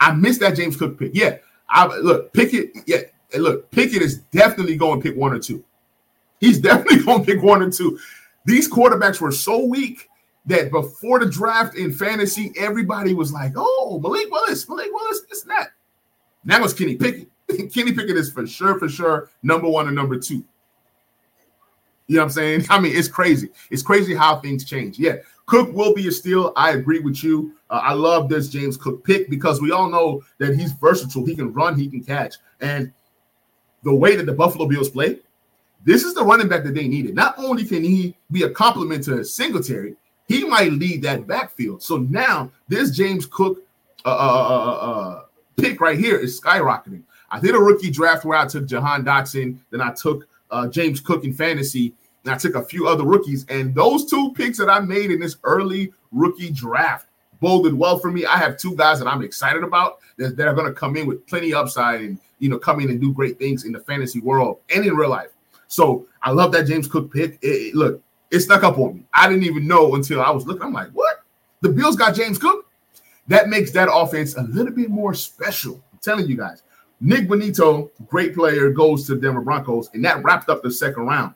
I 0.00 0.12
missed 0.12 0.40
that 0.40 0.56
James 0.56 0.76
Cook 0.76 0.98
pick. 0.98 1.12
Yeah, 1.14 1.38
I 1.68 1.86
look 1.98 2.32
Pickett. 2.32 2.72
Yeah, 2.86 3.02
look, 3.38 3.70
Pickett 3.70 4.02
is 4.02 4.18
definitely 4.18 4.76
going 4.76 5.00
to 5.00 5.08
pick 5.08 5.16
one 5.16 5.32
or 5.32 5.38
two. 5.38 5.64
He's 6.40 6.58
definitely 6.60 7.04
going 7.04 7.24
to 7.24 7.32
pick 7.34 7.42
one 7.42 7.62
or 7.62 7.70
two. 7.70 7.98
These 8.44 8.68
quarterbacks 8.68 9.20
were 9.20 9.32
so 9.32 9.64
weak 9.64 10.08
that 10.46 10.72
before 10.72 11.20
the 11.20 11.30
draft 11.30 11.76
in 11.76 11.92
fantasy, 11.92 12.52
everybody 12.58 13.14
was 13.14 13.32
like, 13.32 13.52
"Oh, 13.56 14.00
Malik 14.02 14.30
Willis, 14.30 14.68
Malik 14.68 14.92
Willis, 14.92 15.20
this 15.30 15.42
and 15.42 15.52
that." 15.52 15.68
Now 16.44 16.62
it's 16.64 16.72
Kenny 16.72 16.96
Pickett. 16.96 17.28
Kenny 17.72 17.92
Pickett 17.92 18.16
is 18.16 18.32
for 18.32 18.46
sure, 18.46 18.78
for 18.78 18.88
sure, 18.88 19.30
number 19.42 19.68
one 19.68 19.86
and 19.86 19.96
number 19.96 20.18
two. 20.18 20.44
You 22.12 22.18
know 22.18 22.24
what 22.24 22.26
I'm 22.26 22.32
saying? 22.32 22.66
I 22.68 22.78
mean, 22.78 22.94
it's 22.94 23.08
crazy. 23.08 23.48
It's 23.70 23.82
crazy 23.82 24.14
how 24.14 24.36
things 24.36 24.66
change. 24.66 24.98
Yeah, 24.98 25.16
Cook 25.46 25.72
will 25.72 25.94
be 25.94 26.08
a 26.08 26.12
steal. 26.12 26.52
I 26.56 26.72
agree 26.72 26.98
with 26.98 27.24
you. 27.24 27.54
Uh, 27.70 27.80
I 27.82 27.94
love 27.94 28.28
this 28.28 28.50
James 28.50 28.76
Cook 28.76 29.02
pick 29.02 29.30
because 29.30 29.62
we 29.62 29.72
all 29.72 29.88
know 29.88 30.22
that 30.36 30.54
he's 30.54 30.72
versatile. 30.72 31.24
He 31.24 31.34
can 31.34 31.54
run, 31.54 31.74
he 31.74 31.88
can 31.88 32.04
catch. 32.04 32.34
And 32.60 32.92
the 33.82 33.94
way 33.94 34.14
that 34.14 34.26
the 34.26 34.32
Buffalo 34.34 34.68
Bills 34.68 34.90
play, 34.90 35.20
this 35.86 36.02
is 36.02 36.12
the 36.12 36.22
running 36.22 36.48
back 36.48 36.64
that 36.64 36.74
they 36.74 36.86
needed. 36.86 37.14
Not 37.14 37.34
only 37.38 37.64
can 37.64 37.82
he 37.82 38.14
be 38.30 38.42
a 38.42 38.50
complement 38.50 39.04
to 39.04 39.24
Singletary, 39.24 39.96
he 40.28 40.44
might 40.44 40.72
lead 40.72 41.00
that 41.04 41.26
backfield. 41.26 41.82
So 41.82 41.96
now 41.96 42.52
this 42.68 42.90
James 42.90 43.24
Cook 43.24 43.62
uh, 44.04 44.10
uh, 44.10 44.12
uh, 44.12 44.86
uh, 44.86 45.22
pick 45.56 45.80
right 45.80 45.98
here 45.98 46.18
is 46.18 46.38
skyrocketing. 46.38 47.04
I 47.30 47.40
did 47.40 47.54
a 47.54 47.58
rookie 47.58 47.90
draft 47.90 48.26
where 48.26 48.36
I 48.36 48.46
took 48.46 48.66
Jahan 48.66 49.02
Dotson, 49.02 49.56
then 49.70 49.80
I 49.80 49.92
took 49.92 50.28
uh, 50.50 50.68
James 50.68 51.00
Cook 51.00 51.24
in 51.24 51.32
fantasy, 51.32 51.94
and 52.24 52.34
I 52.34 52.38
took 52.38 52.54
a 52.54 52.64
few 52.64 52.86
other 52.86 53.04
rookies. 53.04 53.44
And 53.48 53.74
those 53.74 54.08
two 54.08 54.32
picks 54.32 54.58
that 54.58 54.70
I 54.70 54.80
made 54.80 55.10
in 55.10 55.20
this 55.20 55.36
early 55.44 55.92
rookie 56.10 56.50
draft 56.50 57.06
boded 57.40 57.74
well 57.74 57.98
for 57.98 58.10
me. 58.10 58.24
I 58.24 58.36
have 58.36 58.56
two 58.56 58.76
guys 58.76 58.98
that 59.00 59.08
I'm 59.08 59.22
excited 59.22 59.64
about 59.64 59.98
that, 60.16 60.36
that 60.36 60.46
are 60.46 60.54
going 60.54 60.68
to 60.68 60.72
come 60.72 60.96
in 60.96 61.06
with 61.06 61.26
plenty 61.26 61.52
of 61.52 61.58
upside 61.58 62.00
and 62.00 62.18
you 62.38 62.48
know 62.48 62.58
come 62.58 62.80
in 62.80 62.90
and 62.90 63.00
do 63.00 63.12
great 63.12 63.38
things 63.38 63.64
in 63.64 63.72
the 63.72 63.80
fantasy 63.80 64.20
world 64.20 64.58
and 64.74 64.86
in 64.86 64.94
real 64.94 65.10
life. 65.10 65.30
So 65.68 66.06
I 66.22 66.30
love 66.30 66.52
that 66.52 66.66
James 66.66 66.86
Cook 66.86 67.12
pick. 67.12 67.38
It, 67.42 67.48
it, 67.48 67.74
look, 67.74 68.02
it 68.30 68.40
stuck 68.40 68.62
up 68.62 68.78
on 68.78 68.96
me. 68.96 69.04
I 69.12 69.28
didn't 69.28 69.44
even 69.44 69.66
know 69.66 69.94
until 69.94 70.22
I 70.22 70.30
was 70.30 70.46
looking. 70.46 70.62
I'm 70.62 70.72
like, 70.72 70.90
what? 70.90 71.22
The 71.60 71.68
Bills 71.68 71.96
got 71.96 72.14
James 72.14 72.38
Cook. 72.38 72.66
That 73.28 73.48
makes 73.48 73.70
that 73.72 73.88
offense 73.92 74.36
a 74.36 74.42
little 74.42 74.72
bit 74.72 74.90
more 74.90 75.14
special. 75.14 75.82
I'm 75.92 75.98
telling 76.00 76.26
you 76.26 76.36
guys. 76.36 76.62
Nik 77.00 77.26
Bonitto, 77.28 77.90
great 78.06 78.34
player, 78.34 78.70
goes 78.70 79.06
to 79.08 79.16
Denver 79.16 79.40
Broncos, 79.40 79.90
and 79.92 80.04
that 80.04 80.22
wrapped 80.22 80.48
up 80.48 80.62
the 80.62 80.70
second 80.70 81.04
round. 81.04 81.34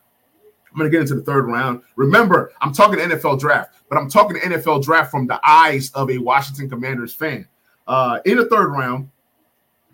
I'm 0.76 0.80
going 0.80 0.92
to 0.92 0.94
get 0.94 1.00
into 1.00 1.14
the 1.14 1.22
third 1.22 1.46
round. 1.46 1.80
Remember, 1.96 2.52
I'm 2.60 2.70
talking 2.70 2.98
NFL 2.98 3.40
draft, 3.40 3.76
but 3.88 3.96
I'm 3.96 4.10
talking 4.10 4.36
NFL 4.36 4.84
draft 4.84 5.10
from 5.10 5.26
the 5.26 5.40
eyes 5.42 5.90
of 5.92 6.10
a 6.10 6.18
Washington 6.18 6.68
Commanders 6.68 7.14
fan. 7.14 7.48
Uh, 7.86 8.18
in 8.26 8.36
the 8.36 8.44
third 8.44 8.68
round, 8.72 9.10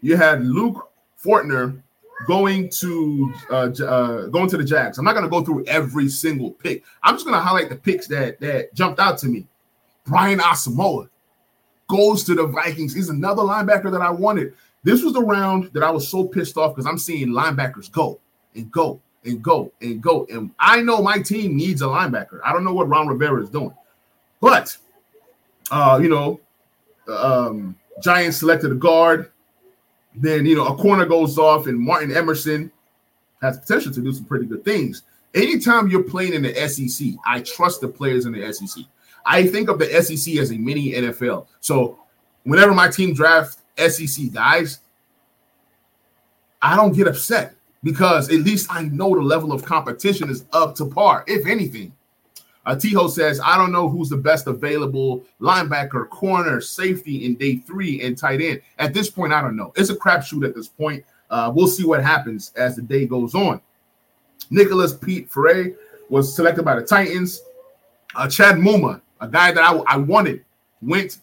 you 0.01 0.17
had 0.17 0.45
Luke 0.45 0.91
Fortner 1.25 1.81
going 2.27 2.69
to 2.71 3.33
uh, 3.49 3.71
uh, 3.87 4.27
going 4.27 4.49
to 4.49 4.57
the 4.57 4.65
Jags. 4.65 4.99
I'm 4.99 5.05
not 5.05 5.13
going 5.13 5.23
to 5.25 5.31
go 5.31 5.45
through 5.45 5.65
every 5.67 6.09
single 6.09 6.51
pick. 6.51 6.83
I'm 7.05 7.15
just 7.15 7.27
going 7.27 7.37
to 7.37 7.41
highlight 7.41 7.69
the 7.69 7.77
picks 7.77 8.09
that 8.09 8.41
that 8.41 8.75
jumped 8.75 8.99
out 8.99 9.19
to 9.19 9.29
me. 9.29 9.47
Brian 10.05 10.41
Asamoah 10.41 11.09
goes 11.87 12.25
to 12.25 12.35
the 12.35 12.49
Vikings. 12.49 12.93
He's 12.93 13.09
another 13.09 13.43
linebacker 13.43 13.93
that 13.93 14.03
I 14.03 14.11
wanted. 14.11 14.55
This 14.83 15.05
was 15.05 15.13
the 15.13 15.23
round 15.23 15.71
that 15.75 15.85
I 15.85 15.93
was 15.93 16.09
so 16.09 16.25
pissed 16.25 16.57
off 16.57 16.75
because 16.75 16.87
I'm 16.87 16.99
seeing 16.99 17.29
linebackers 17.29 17.89
go 17.93 18.19
and 18.57 18.69
go 18.73 19.01
and 19.25 19.43
go 19.43 19.73
and 19.81 20.03
go. 20.03 20.27
And 20.31 20.51
I 20.59 20.81
know 20.81 21.03
my 21.03 21.19
team 21.19 21.57
needs 21.57 21.83
a 21.83 21.87
linebacker. 21.87 22.41
I 22.45 22.53
don't 22.53 22.65
know 22.65 22.75
what 22.75 22.89
Ron 22.89 23.09
Rivera 23.09 23.43
is 23.43 23.51
doing, 23.51 23.75
but 24.41 24.77
uh, 25.71 25.99
you 26.03 26.09
know, 26.09 26.41
um, 27.09 27.77
Giants 28.03 28.39
selected 28.39 28.73
a 28.73 28.77
guard. 28.77 29.31
Then 30.15 30.45
you 30.45 30.57
know 30.57 30.67
a 30.67 30.77
corner 30.77 31.07
goes 31.07 31.39
off, 31.39 31.67
and 31.67 31.79
Martin 31.79 32.15
Emerson 32.15 32.71
has 33.41 33.59
potential 33.59 33.93
to 33.93 34.03
do 34.03 34.13
some 34.13 34.25
pretty 34.25 34.47
good 34.47 34.65
things. 34.65 35.03
Anytime 35.35 35.89
you're 35.89 36.03
playing 36.03 36.35
in 36.35 36.43
the 36.43 36.55
SEC, 36.69 37.09
I 37.25 37.41
trust 37.41 37.81
the 37.81 37.89
players 37.89 38.27
in 38.27 38.33
the 38.33 38.53
SEC. 38.53 38.85
I 39.25 39.47
think 39.47 39.69
of 39.69 39.79
the 39.79 39.87
SEC 40.03 40.37
as 40.37 40.51
a 40.51 40.57
mini 40.57 40.93
NFL. 40.93 41.47
So 41.61 41.99
whenever 42.43 42.75
my 42.75 42.89
team 42.89 43.15
drafts 43.15 43.59
SEC 43.79 44.33
guys, 44.33 44.81
I 46.61 46.77
don't 46.77 46.95
get 46.95 47.09
upset 47.09 47.55
because 47.83 48.31
at 48.31 48.41
least 48.41 48.69
I 48.71 48.83
know 48.85 49.15
the 49.15 49.23
level 49.23 49.53
of 49.53 49.65
competition 49.65 50.31
is 50.31 50.45
up 50.53 50.75
to 50.77 50.87
par, 50.87 51.25
if 51.27 51.47
anything. 51.47 51.93
Uh, 52.65 52.77
Tiho 52.77 53.11
says, 53.11 53.41
I 53.45 53.57
don't 53.57 53.73
know 53.73 53.89
who's 53.89 54.09
the 54.09 54.17
best 54.17 54.47
available 54.47 55.25
linebacker, 55.41 56.09
corner, 56.09 56.61
safety 56.61 57.25
in 57.25 57.35
day 57.35 57.57
three 57.57 58.01
and 58.03 58.17
tight 58.17 58.41
end. 58.41 58.63
At 58.79 58.95
this 58.95 59.11
point, 59.11 59.33
I 59.33 59.41
don't 59.41 59.57
know. 59.57 59.73
It's 59.75 59.91
a 59.91 59.97
crapshoot 59.97 60.47
at 60.47 60.55
this 60.55 60.69
point. 60.69 61.05
Uh, 61.29 61.51
we'll 61.53 61.67
see 61.67 61.85
what 61.85 62.05
happens 62.05 62.53
as 62.57 62.77
the 62.77 62.83
day 62.83 63.07
goes 63.07 63.35
on. 63.35 63.61
Nicholas 64.51 64.93
Petit-Frere 64.93 65.75
was 66.09 66.35
selected 66.35 66.65
by 66.65 66.77
the 66.77 66.83
Titans. 66.83 67.43
Uh, 68.15 68.29
Chad 68.29 68.57
Muma, 68.57 69.01
a 69.21 69.27
guy 69.27 69.51
that 69.51 69.63
I, 69.63 69.77
I 69.89 69.97
wanted, 69.97 70.45
went 70.83 71.19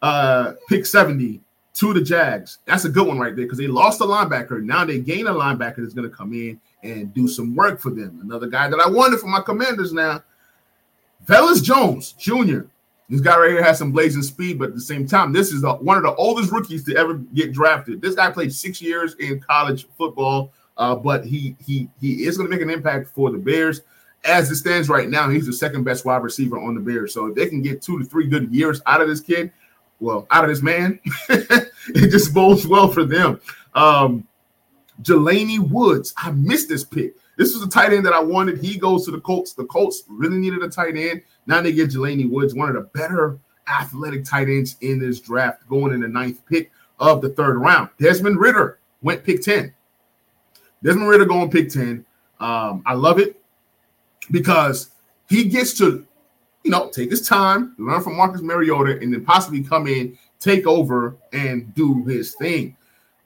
uh, 0.00 0.54
pick 0.68 0.84
70 0.86 1.41
to 1.74 1.94
the 1.94 2.00
Jags. 2.00 2.58
That's 2.66 2.84
a 2.84 2.88
good 2.88 3.06
one 3.06 3.18
right 3.18 3.34
there 3.34 3.46
because 3.46 3.58
they 3.58 3.66
lost 3.66 4.00
a 4.00 4.04
linebacker. 4.04 4.62
Now 4.62 4.84
they 4.84 4.98
gain 4.98 5.26
a 5.26 5.32
linebacker 5.32 5.76
that's 5.78 5.94
going 5.94 6.08
to 6.08 6.14
come 6.14 6.32
in 6.32 6.60
and 6.82 7.12
do 7.14 7.28
some 7.28 7.54
work 7.54 7.80
for 7.80 7.90
them. 7.90 8.20
Another 8.22 8.46
guy 8.46 8.68
that 8.68 8.80
I 8.80 8.88
wanted 8.88 9.20
for 9.20 9.28
my 9.28 9.40
commanders 9.40 9.92
now 9.92 10.22
Velus 11.26 11.62
Jones 11.62 12.12
Jr. 12.12 12.66
This 13.08 13.20
guy 13.20 13.38
right 13.38 13.50
here 13.50 13.62
has 13.62 13.78
some 13.78 13.92
blazing 13.92 14.22
speed, 14.22 14.58
but 14.58 14.70
at 14.70 14.74
the 14.74 14.80
same 14.80 15.06
time, 15.06 15.32
this 15.32 15.52
is 15.52 15.62
the, 15.62 15.74
one 15.74 15.96
of 15.96 16.02
the 16.02 16.14
oldest 16.14 16.50
rookies 16.50 16.82
to 16.84 16.96
ever 16.96 17.14
get 17.14 17.52
drafted. 17.52 18.00
This 18.00 18.14
guy 18.14 18.30
played 18.30 18.54
six 18.54 18.80
years 18.80 19.14
in 19.16 19.38
college 19.40 19.86
football, 19.98 20.50
uh, 20.78 20.94
but 20.94 21.24
he 21.24 21.54
he 21.60 21.88
he 22.00 22.24
is 22.24 22.36
going 22.36 22.50
to 22.50 22.56
make 22.56 22.62
an 22.62 22.70
impact 22.70 23.10
for 23.14 23.30
the 23.30 23.38
Bears. 23.38 23.82
As 24.24 24.50
it 24.50 24.56
stands 24.56 24.88
right 24.88 25.08
now, 25.08 25.28
he's 25.28 25.46
the 25.46 25.52
second 25.52 25.84
best 25.84 26.04
wide 26.04 26.22
receiver 26.22 26.58
on 26.58 26.74
the 26.74 26.80
Bears. 26.80 27.12
So 27.12 27.26
if 27.26 27.34
they 27.34 27.48
can 27.48 27.60
get 27.60 27.82
two 27.82 27.98
to 27.98 28.04
three 28.04 28.28
good 28.28 28.50
years 28.52 28.80
out 28.86 29.00
of 29.00 29.08
this 29.08 29.20
kid, 29.20 29.52
well, 30.02 30.26
out 30.32 30.42
of 30.42 30.50
this 30.50 30.62
man, 30.62 30.98
it 31.28 32.10
just 32.10 32.34
bodes 32.34 32.66
well 32.66 32.88
for 32.88 33.04
them. 33.04 33.40
Um, 33.74 34.26
Jelani 35.00 35.60
Woods, 35.60 36.12
I 36.16 36.32
missed 36.32 36.68
this 36.68 36.84
pick. 36.84 37.14
This 37.38 37.54
was 37.54 37.62
a 37.62 37.68
tight 37.68 37.92
end 37.92 38.04
that 38.04 38.12
I 38.12 38.20
wanted. 38.20 38.58
He 38.58 38.78
goes 38.78 39.04
to 39.04 39.12
the 39.12 39.20
Colts. 39.20 39.52
The 39.52 39.64
Colts 39.64 40.02
really 40.08 40.38
needed 40.38 40.62
a 40.62 40.68
tight 40.68 40.96
end. 40.96 41.22
Now 41.46 41.62
they 41.62 41.72
get 41.72 41.90
Jelani 41.90 42.28
Woods, 42.28 42.52
one 42.52 42.68
of 42.68 42.74
the 42.74 42.82
better 42.98 43.38
athletic 43.68 44.24
tight 44.24 44.48
ends 44.48 44.76
in 44.80 44.98
this 44.98 45.20
draft, 45.20 45.66
going 45.68 45.94
in 45.94 46.00
the 46.00 46.08
ninth 46.08 46.44
pick 46.46 46.72
of 46.98 47.22
the 47.22 47.28
third 47.30 47.58
round. 47.58 47.88
Desmond 48.00 48.38
Ridder 48.38 48.80
went 49.02 49.24
pick 49.24 49.40
10. 49.40 49.72
Desmond 50.82 51.08
Ridder 51.08 51.26
going 51.26 51.48
pick 51.48 51.70
10. 51.70 52.04
Um, 52.40 52.82
I 52.84 52.94
love 52.94 53.20
it 53.20 53.40
because 54.32 54.90
he 55.28 55.44
gets 55.44 55.74
to, 55.78 56.04
you 56.64 56.70
know, 56.70 56.88
take 56.90 57.10
his 57.10 57.26
time, 57.26 57.74
learn 57.78 58.02
from 58.02 58.16
Marcus 58.16 58.42
Mariota, 58.42 58.98
and 59.00 59.12
then 59.12 59.24
possibly 59.24 59.62
come 59.62 59.86
in, 59.86 60.16
take 60.38 60.66
over, 60.66 61.16
and 61.32 61.74
do 61.74 62.04
his 62.04 62.34
thing. 62.34 62.76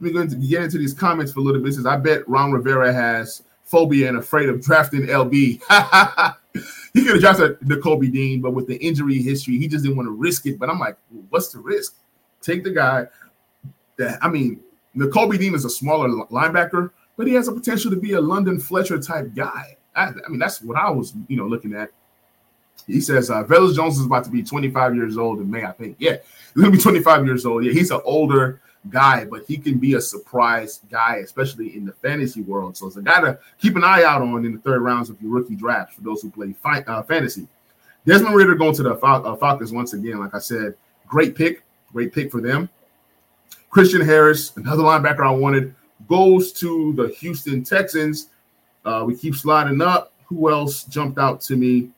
Let 0.01 0.07
me 0.07 0.13
go 0.13 0.21
into 0.21 0.37
get 0.37 0.63
into 0.63 0.79
these 0.79 0.95
comments 0.95 1.33
for 1.33 1.41
a 1.41 1.43
little 1.43 1.63
bit. 1.63 1.75
Says 1.75 1.87
I 1.87 1.97
bet 1.97 2.29
Ron 2.29 2.53
Rivera 2.53 2.93
has 2.93 3.43
phobia 3.65 4.09
and 4.09 4.19
afraid 4.19 4.49
of 4.49 4.63
drafting 4.63 5.03
LB. 5.03 5.33
he 6.95 7.05
could 7.05 7.13
have 7.13 7.21
drafted 7.21 7.61
Nakobe 7.61 8.13
Dean, 8.13 8.41
but 8.41 8.53
with 8.53 8.67
the 8.67 8.77
injury 8.77 9.21
history, 9.23 9.59
he 9.59 9.69
just 9.69 9.85
didn't 9.85 9.97
want 9.97 10.07
to 10.07 10.13
risk 10.13 10.47
it. 10.47 10.59
But 10.59 10.71
I'm 10.71 10.79
like, 10.79 10.97
what's 11.31 11.49
the 11.49 11.59
risk? 11.59 11.97
Take 12.43 12.65
the 12.65 12.71
guy 12.71 13.07
that 13.97 14.19
I 14.23 14.29
mean, 14.29 14.61
Nakobe 14.97 15.39
Dean 15.39 15.55
is 15.55 15.65
a 15.65 15.71
smaller 15.71 16.09
linebacker, 16.09 16.91
but 17.17 17.27
he 17.27 17.35
has 17.35 17.49
a 17.49 17.53
potential 17.53 17.91
to 17.91 17.97
be 17.97 18.13
a 18.13 18.21
London 18.21 18.59
Fletcher 18.59 18.99
type 18.99 19.35
guy. 19.35 19.77
I, 19.95 20.09
I 20.09 20.29
mean, 20.29 20.39
that's 20.39 20.63
what 20.63 20.77
I 20.77 20.91
was, 20.91 21.15
you 21.29 21.37
know, 21.37 21.47
looking 21.47 21.75
at. 21.75 21.91
He 22.87 23.01
says 23.01 23.31
uh, 23.31 23.43
Jones 23.45 23.99
is 23.99 24.07
about 24.07 24.25
to 24.25 24.31
be 24.31 24.43
25 24.43 24.95
years 24.95 25.19
old 25.19 25.41
in 25.41 25.51
May, 25.51 25.65
I 25.65 25.73
think. 25.73 25.97
Yeah, 25.99 26.17
he's 26.55 26.63
gonna 26.63 26.71
be 26.71 26.79
25 26.79 27.27
years 27.27 27.45
old. 27.45 27.65
Yeah, 27.65 27.73
he's 27.73 27.91
an 27.91 28.01
older 28.05 28.61
guy, 28.91 29.25
but 29.25 29.45
he 29.47 29.57
can 29.57 29.79
be 29.79 29.95
a 29.95 30.01
surprise 30.01 30.81
guy, 30.91 31.17
especially 31.17 31.77
in 31.77 31.85
the 31.85 31.93
fantasy 31.93 32.43
world. 32.43 32.77
So 32.77 32.87
it's 32.87 32.97
a 32.97 33.03
guy 33.03 33.21
to 33.21 33.39
keep 33.59 33.77
an 33.77 33.85
eye 33.85 34.05
out 34.05 34.23
on 34.23 34.45
in 34.45 34.53
the 34.53 34.61
third 34.61 34.83
rounds 34.83 35.11
of 35.11 35.21
your 35.21 35.33
rookie 35.33 35.57
drafts 35.57 35.97
for 35.97 36.03
those 36.03 36.23
who 36.23 36.31
play 36.31 36.53
fi- 36.53 36.85
uh, 36.87 37.03
fantasy. 37.03 37.49
Desmond 38.07 38.37
Ridder 38.37 38.55
going 38.55 38.75
to 38.77 38.85
the 38.85 38.95
Fal- 38.97 39.27
uh, 39.27 39.35
Falcons 39.35 39.73
once 39.73 39.93
again. 39.93 40.21
Like 40.21 40.35
I 40.35 40.39
said, 40.39 40.75
great 41.09 41.35
pick, 41.35 41.65
great 41.93 42.13
pick 42.13 42.31
for 42.31 42.41
them. 42.41 42.69
Christian 43.71 44.01
Harris, 44.01 44.57
another 44.57 44.85
linebacker 44.85 45.27
I 45.27 45.31
wanted, 45.31 45.75
goes 46.09 46.53
to 46.55 46.93
the 46.93 47.09
Houston 47.09 47.65
Texans. 47.65 48.29
Uh, 48.85 49.03
we 49.05 49.17
keep 49.17 49.35
sliding 49.35 49.83
up. 49.83 50.13
Who 50.27 50.51
else 50.51 50.85
jumped 50.85 51.19
out 51.19 51.41
to 51.43 51.57
me? 51.57 51.91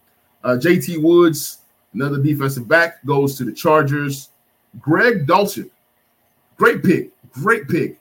Uh, 0.44 0.51
JT 0.51 1.03
Woods, 1.03 1.59
another 1.94 2.22
defensive 2.22 2.68
back, 2.68 3.05
goes 3.05 3.37
to 3.37 3.44
the 3.44 3.53
Chargers. 3.53 4.31
Greg 4.81 5.27
Dulcich 5.27 5.70
Great 6.59 6.83
pick. 6.83 7.11
Great 7.31 7.68
pick. 7.68 7.98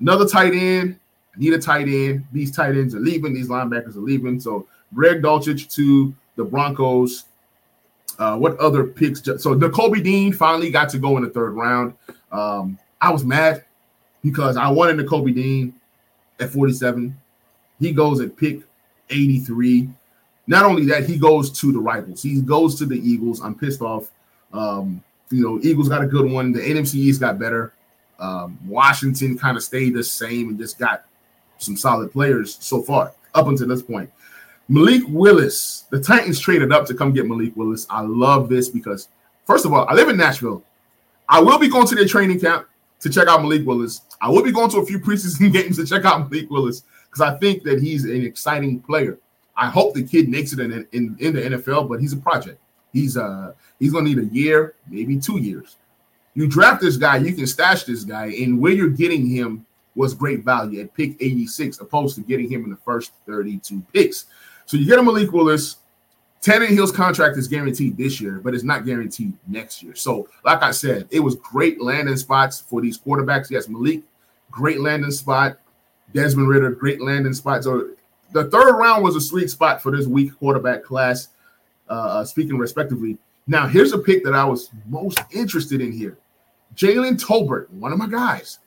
Another 0.00 0.26
tight 0.26 0.52
end. 0.52 0.98
I 1.34 1.38
need 1.38 1.52
a 1.52 1.58
tight 1.58 1.86
end. 1.86 2.24
These 2.32 2.50
tight 2.50 2.70
ends 2.70 2.94
are 2.94 3.00
leaving. 3.00 3.32
These 3.32 3.48
linebackers 3.48 3.96
are 3.96 4.00
leaving. 4.00 4.40
So 4.40 4.66
Greg 4.92 5.22
Dulcich 5.22 5.72
to 5.74 6.12
the 6.34 6.44
Broncos. 6.44 7.24
Uh, 8.18 8.36
what 8.36 8.58
other 8.58 8.84
picks? 8.84 9.22
So 9.22 9.54
Nakobe 9.54 10.02
Dean 10.02 10.32
finally 10.32 10.70
got 10.70 10.88
to 10.90 10.98
go 10.98 11.16
in 11.16 11.22
the 11.22 11.30
third 11.30 11.52
round. 11.52 11.94
Um, 12.32 12.78
I 13.00 13.10
was 13.10 13.24
mad 13.24 13.64
because 14.22 14.56
I 14.56 14.68
wanted 14.68 14.96
Nakobe 14.96 15.34
Dean 15.34 15.72
at 16.40 16.50
47. 16.50 17.16
He 17.78 17.92
goes 17.92 18.20
at 18.20 18.36
pick 18.36 18.60
83. 19.08 19.88
Not 20.50 20.64
only 20.64 20.84
that, 20.86 21.08
he 21.08 21.16
goes 21.16 21.48
to 21.60 21.70
the 21.70 21.78
rivals. 21.78 22.24
He 22.24 22.40
goes 22.40 22.74
to 22.80 22.84
the 22.84 22.96
Eagles. 22.96 23.40
I'm 23.40 23.54
pissed 23.54 23.80
off. 23.82 24.10
Um, 24.52 25.00
you 25.30 25.44
know, 25.44 25.60
Eagles 25.62 25.88
got 25.88 26.02
a 26.02 26.08
good 26.08 26.28
one. 26.28 26.50
The 26.50 26.58
NFC 26.58 26.96
East 26.96 27.20
got 27.20 27.38
better. 27.38 27.72
Um, 28.18 28.58
Washington 28.66 29.38
kind 29.38 29.56
of 29.56 29.62
stayed 29.62 29.94
the 29.94 30.02
same 30.02 30.48
and 30.48 30.58
just 30.58 30.76
got 30.76 31.04
some 31.58 31.76
solid 31.76 32.10
players 32.10 32.58
so 32.60 32.82
far 32.82 33.12
up 33.32 33.46
until 33.46 33.68
this 33.68 33.80
point. 33.80 34.10
Malik 34.68 35.02
Willis, 35.06 35.84
the 35.90 36.00
Titans 36.00 36.40
traded 36.40 36.72
up 36.72 36.84
to 36.86 36.94
come 36.94 37.12
get 37.12 37.28
Malik 37.28 37.56
Willis. 37.56 37.86
I 37.88 38.00
love 38.00 38.48
this 38.48 38.68
because, 38.68 39.06
first 39.46 39.64
of 39.64 39.72
all, 39.72 39.86
I 39.88 39.94
live 39.94 40.08
in 40.08 40.16
Nashville. 40.16 40.64
I 41.28 41.40
will 41.40 41.60
be 41.60 41.68
going 41.68 41.86
to 41.86 41.94
their 41.94 42.08
training 42.08 42.40
camp 42.40 42.66
to 42.98 43.08
check 43.08 43.28
out 43.28 43.40
Malik 43.40 43.64
Willis. 43.64 44.00
I 44.20 44.28
will 44.28 44.42
be 44.42 44.50
going 44.50 44.70
to 44.70 44.78
a 44.78 44.84
few 44.84 44.98
preseason 44.98 45.52
games 45.52 45.76
to 45.76 45.86
check 45.86 46.04
out 46.04 46.28
Malik 46.28 46.50
Willis 46.50 46.82
because 47.08 47.20
I 47.20 47.38
think 47.38 47.62
that 47.62 47.80
he's 47.80 48.04
an 48.04 48.24
exciting 48.24 48.80
player. 48.80 49.16
I 49.60 49.66
hope 49.66 49.94
the 49.94 50.02
kid 50.02 50.28
makes 50.28 50.52
it 50.52 50.58
in, 50.58 50.72
in, 50.90 51.16
in 51.20 51.34
the 51.34 51.42
NFL, 51.42 51.88
but 51.88 52.00
he's 52.00 52.12
a 52.12 52.16
project. 52.16 52.60
He's 52.92 53.16
uh 53.16 53.52
he's 53.78 53.92
gonna 53.92 54.08
need 54.08 54.18
a 54.18 54.26
year, 54.26 54.74
maybe 54.88 55.18
two 55.20 55.38
years 55.38 55.76
you 56.34 56.46
draft 56.46 56.80
this 56.80 56.96
guy, 56.96 57.16
you 57.16 57.34
can 57.34 57.46
stash 57.46 57.84
this 57.84 58.04
guy, 58.04 58.26
and 58.26 58.60
where 58.60 58.72
you're 58.72 58.88
getting 58.88 59.26
him 59.26 59.66
was 59.94 60.14
great 60.14 60.44
value 60.44 60.80
at 60.80 60.94
pick 60.94 61.16
86, 61.20 61.80
opposed 61.80 62.14
to 62.16 62.22
getting 62.22 62.50
him 62.50 62.64
in 62.64 62.70
the 62.70 62.76
first 62.76 63.12
32 63.26 63.82
picks. 63.92 64.26
So 64.66 64.76
you 64.76 64.86
get 64.86 64.98
a 64.98 65.02
Malik 65.02 65.32
Willis. 65.32 65.76
Tannehill's 66.40 66.92
contract 66.92 67.36
is 67.36 67.48
guaranteed 67.48 67.98
this 67.98 68.18
year, 68.18 68.40
but 68.42 68.54
it's 68.54 68.64
not 68.64 68.86
guaranteed 68.86 69.34
next 69.46 69.82
year. 69.82 69.94
So, 69.94 70.26
like 70.42 70.62
I 70.62 70.70
said, 70.70 71.06
it 71.10 71.20
was 71.20 71.34
great 71.34 71.82
landing 71.82 72.16
spots 72.16 72.60
for 72.60 72.80
these 72.80 72.98
quarterbacks. 72.98 73.50
Yes, 73.50 73.68
Malik, 73.68 74.02
great 74.50 74.80
landing 74.80 75.10
spot. 75.10 75.58
Desmond 76.14 76.48
Ridder, 76.48 76.70
great 76.70 77.02
landing 77.02 77.34
spot. 77.34 77.64
So 77.64 77.90
the 78.32 78.44
third 78.50 78.72
round 78.72 79.02
was 79.02 79.16
a 79.16 79.20
sweet 79.20 79.50
spot 79.50 79.82
for 79.82 79.94
this 79.94 80.06
weak 80.06 80.36
quarterback 80.38 80.82
class. 80.82 81.28
Uh, 81.88 82.24
speaking 82.24 82.56
respectively, 82.56 83.18
now, 83.50 83.66
here's 83.66 83.92
a 83.92 83.98
pick 83.98 84.22
that 84.22 84.32
I 84.32 84.44
was 84.44 84.70
most 84.86 85.18
interested 85.32 85.80
in 85.80 85.90
here 85.90 86.16
Jalen 86.76 87.20
Tolbert, 87.20 87.68
one 87.70 87.92
of 87.92 87.98
my 87.98 88.06
guys. 88.06 88.60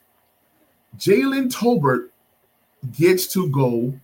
Jalen 0.98 1.50
Tolbert 1.50 2.10
gets 2.92 3.26
to 3.32 3.48
go 3.48 3.98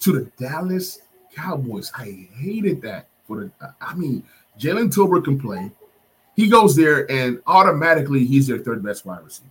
to 0.00 0.12
the 0.12 0.30
Dallas 0.38 1.00
Cowboys. 1.34 1.92
I 1.94 2.28
hated 2.34 2.80
that 2.80 3.08
for 3.26 3.40
the. 3.40 3.74
I 3.78 3.94
mean, 3.94 4.24
Jalen 4.58 4.90
Tolbert 4.90 5.24
can 5.24 5.38
play. 5.38 5.70
He 6.34 6.48
goes 6.48 6.74
there, 6.74 7.10
and 7.10 7.40
automatically 7.46 8.24
he's 8.24 8.46
their 8.46 8.58
third 8.58 8.82
best 8.82 9.04
wide 9.04 9.22
receiver. 9.22 9.50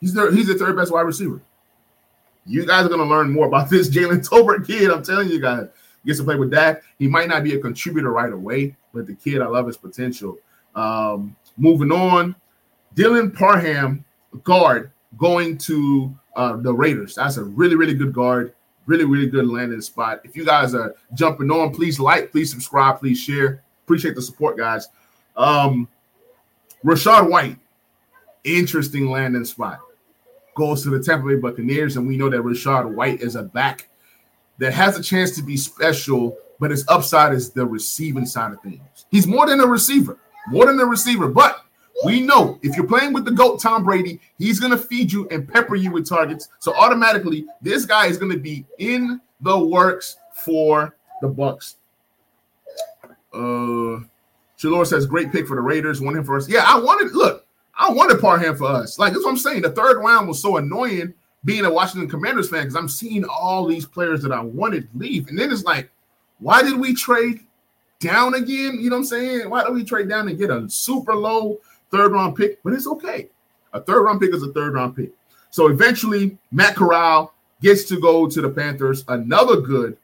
He's 0.00 0.14
their 0.14 0.32
he's 0.32 0.46
the 0.46 0.54
third 0.54 0.74
best 0.74 0.90
wide 0.90 1.02
receiver. 1.02 1.42
You 2.46 2.66
guys 2.66 2.84
are 2.84 2.88
going 2.88 3.00
to 3.00 3.06
learn 3.06 3.32
more 3.32 3.46
about 3.46 3.70
this 3.70 3.88
Jalen 3.88 4.28
Tolbert 4.28 4.66
kid. 4.66 4.90
I'm 4.90 5.02
telling 5.02 5.28
you 5.28 5.40
guys, 5.40 5.66
he 6.02 6.08
gets 6.08 6.18
to 6.18 6.24
play 6.24 6.36
with 6.36 6.50
Dak. 6.50 6.82
He 6.98 7.08
might 7.08 7.28
not 7.28 7.44
be 7.44 7.54
a 7.54 7.58
contributor 7.58 8.10
right 8.10 8.32
away, 8.32 8.76
but 8.92 9.06
the 9.06 9.14
kid, 9.14 9.40
I 9.40 9.46
love 9.46 9.66
his 9.66 9.76
potential. 9.76 10.38
Um, 10.74 11.36
moving 11.56 11.92
on, 11.92 12.34
Dylan 12.94 13.34
Parham, 13.34 14.04
guard, 14.42 14.90
going 15.16 15.58
to 15.58 16.14
uh, 16.36 16.56
the 16.56 16.72
Raiders. 16.72 17.14
That's 17.14 17.36
a 17.36 17.44
really, 17.44 17.76
really 17.76 17.94
good 17.94 18.12
guard. 18.12 18.54
Really, 18.86 19.04
really 19.04 19.28
good 19.28 19.46
landing 19.46 19.80
spot. 19.80 20.20
If 20.24 20.36
you 20.36 20.44
guys 20.44 20.74
are 20.74 20.94
jumping 21.14 21.50
on, 21.50 21.72
please 21.72 21.98
like, 21.98 22.30
please 22.30 22.50
subscribe, 22.50 22.98
please 22.98 23.18
share. 23.18 23.62
Appreciate 23.84 24.14
the 24.14 24.20
support, 24.20 24.58
guys. 24.58 24.88
Um, 25.36 25.88
Rachaad 26.84 27.30
White, 27.30 27.56
interesting 28.44 29.10
landing 29.10 29.46
spot. 29.46 29.80
Goes 30.56 30.82
to 30.84 30.90
the 30.90 31.02
Tampa 31.02 31.26
Bay 31.26 31.36
Buccaneers, 31.36 31.96
and 31.96 32.06
we 32.06 32.16
know 32.16 32.30
that 32.30 32.40
Rachaad 32.40 32.94
White 32.94 33.20
is 33.20 33.34
a 33.34 33.42
back 33.42 33.88
that 34.58 34.72
has 34.72 34.96
a 34.96 35.02
chance 35.02 35.32
to 35.32 35.42
be 35.42 35.56
special, 35.56 36.38
but 36.60 36.70
his 36.70 36.84
upside 36.88 37.32
is 37.32 37.50
the 37.50 37.66
receiving 37.66 38.24
side 38.24 38.52
of 38.52 38.60
things. 38.62 39.06
He's 39.10 39.26
more 39.26 39.46
than 39.46 39.60
a 39.60 39.66
receiver, 39.66 40.18
more 40.48 40.66
than 40.66 40.78
a 40.78 40.86
receiver. 40.86 41.26
But 41.26 41.64
we 42.04 42.20
know 42.20 42.58
if 42.62 42.76
you're 42.76 42.86
playing 42.86 43.12
with 43.12 43.24
the 43.24 43.32
GOAT, 43.32 43.60
Tom 43.60 43.82
Brady, 43.82 44.20
he's 44.38 44.60
going 44.60 44.70
to 44.70 44.78
feed 44.78 45.12
you 45.12 45.28
and 45.30 45.48
pepper 45.48 45.74
you 45.74 45.90
with 45.90 46.08
targets. 46.08 46.48
So 46.60 46.72
automatically, 46.74 47.46
this 47.60 47.84
guy 47.84 48.06
is 48.06 48.16
going 48.16 48.32
to 48.32 48.38
be 48.38 48.64
in 48.78 49.20
the 49.40 49.58
works 49.58 50.16
for 50.44 50.96
the 51.20 51.28
Bucs. 51.28 51.74
Uh, 53.32 54.04
Shalor 54.56 54.86
says, 54.86 55.06
great 55.06 55.32
pick 55.32 55.48
for 55.48 55.56
the 55.56 55.62
Raiders. 55.62 56.00
Want 56.00 56.16
him 56.16 56.30
us. 56.36 56.48
Yeah, 56.48 56.64
I 56.64 56.78
wanted, 56.78 57.12
look, 57.12 57.43
I 57.76 57.90
wanted 57.92 58.20
Parham 58.20 58.56
for 58.56 58.66
us. 58.66 58.98
Like, 58.98 59.12
that's 59.12 59.24
what 59.24 59.32
I'm 59.32 59.36
saying. 59.36 59.62
The 59.62 59.70
third 59.70 59.98
round 59.98 60.28
was 60.28 60.40
so 60.40 60.56
annoying 60.58 61.14
being 61.44 61.64
a 61.64 61.72
Washington 61.72 62.08
Commanders 62.08 62.48
fan 62.48 62.62
because 62.62 62.76
I'm 62.76 62.88
seeing 62.88 63.24
all 63.24 63.66
these 63.66 63.84
players 63.84 64.22
that 64.22 64.32
I 64.32 64.40
wanted 64.40 64.88
leave. 64.94 65.28
And 65.28 65.38
then 65.38 65.52
it's 65.52 65.64
like, 65.64 65.90
why 66.38 66.62
did 66.62 66.78
we 66.78 66.94
trade 66.94 67.40
down 68.00 68.34
again? 68.34 68.78
You 68.80 68.90
know 68.90 68.96
what 68.96 69.00
I'm 69.00 69.04
saying? 69.06 69.50
Why 69.50 69.64
did 69.64 69.74
we 69.74 69.84
trade 69.84 70.08
down 70.08 70.28
and 70.28 70.38
get 70.38 70.50
a 70.50 70.68
super 70.68 71.14
low 71.14 71.60
third 71.90 72.12
round 72.12 72.36
pick? 72.36 72.62
But 72.62 72.72
it's 72.72 72.86
okay. 72.86 73.28
A 73.72 73.80
third 73.80 74.02
round 74.02 74.20
pick 74.20 74.32
is 74.34 74.42
a 74.42 74.52
third 74.52 74.74
round 74.74 74.96
pick. 74.96 75.10
So 75.50 75.68
eventually, 75.68 76.38
Matt 76.50 76.76
Corral 76.76 77.34
gets 77.60 77.84
to 77.84 78.00
go 78.00 78.28
to 78.28 78.40
the 78.40 78.48
Panthers. 78.48 79.04
Another 79.08 79.60
good 79.60 79.96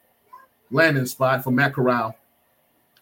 landing 0.71 1.05
spot 1.05 1.43
for 1.43 1.51
Matt 1.51 1.73
Corral. 1.73 2.15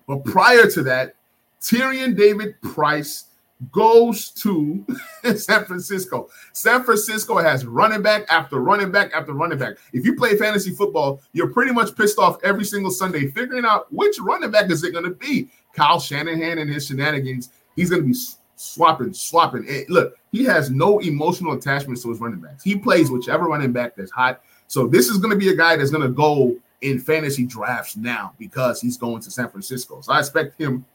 But 0.07 0.25
prior 0.25 0.69
to 0.71 0.83
that, 0.83 1.15
Tyrion 1.61 2.17
Davis-Price 2.17 3.25
goes 3.71 4.29
to 4.29 4.85
San 5.35 5.65
Francisco. 5.65 6.29
San 6.53 6.83
Francisco 6.83 7.37
has 7.37 7.65
running 7.65 8.01
back 8.01 8.25
after 8.29 8.59
running 8.59 8.91
back 8.91 9.11
after 9.13 9.33
running 9.33 9.57
back. 9.57 9.75
If 9.93 10.05
you 10.05 10.15
play 10.15 10.37
fantasy 10.37 10.71
football, 10.71 11.21
you're 11.33 11.51
pretty 11.51 11.73
much 11.73 11.95
pissed 11.95 12.19
off 12.19 12.37
every 12.43 12.63
single 12.63 12.91
Sunday 12.91 13.27
figuring 13.31 13.65
out 13.65 13.91
which 13.91 14.17
running 14.19 14.51
back 14.51 14.71
is 14.71 14.83
it 14.83 14.93
going 14.93 15.05
to 15.05 15.11
be. 15.11 15.49
Kyle 15.73 15.99
Shanahan 15.99 16.57
and 16.57 16.69
his 16.69 16.87
shenanigans. 16.87 17.49
He's 17.75 17.89
going 17.89 18.01
to 18.01 18.07
be 18.07 18.17
swapping, 18.55 19.13
swapping. 19.13 19.67
And 19.69 19.85
look, 19.89 20.15
he 20.31 20.43
has 20.45 20.69
no 20.69 20.99
emotional 20.99 21.53
attachments 21.53 22.01
to 22.03 22.09
his 22.09 22.19
running 22.19 22.39
backs. 22.39 22.63
He 22.63 22.77
plays 22.77 23.11
whichever 23.11 23.45
running 23.45 23.71
back 23.71 23.95
that's 23.95 24.11
hot. 24.11 24.41
So 24.67 24.87
this 24.87 25.07
is 25.07 25.17
going 25.17 25.31
to 25.31 25.37
be 25.37 25.49
a 25.49 25.55
guy 25.55 25.75
that's 25.75 25.91
going 25.91 26.03
to 26.03 26.13
go 26.13 26.55
in 26.81 26.99
fantasy 26.99 27.45
drafts 27.45 27.97
now 27.97 28.33
because 28.37 28.79
he's 28.79 28.97
going 28.97 29.21
to 29.21 29.31
San 29.31 29.49
Francisco. 29.49 30.01
So 30.01 30.13
I 30.13 30.19
expect 30.19 30.59
him 30.59 30.85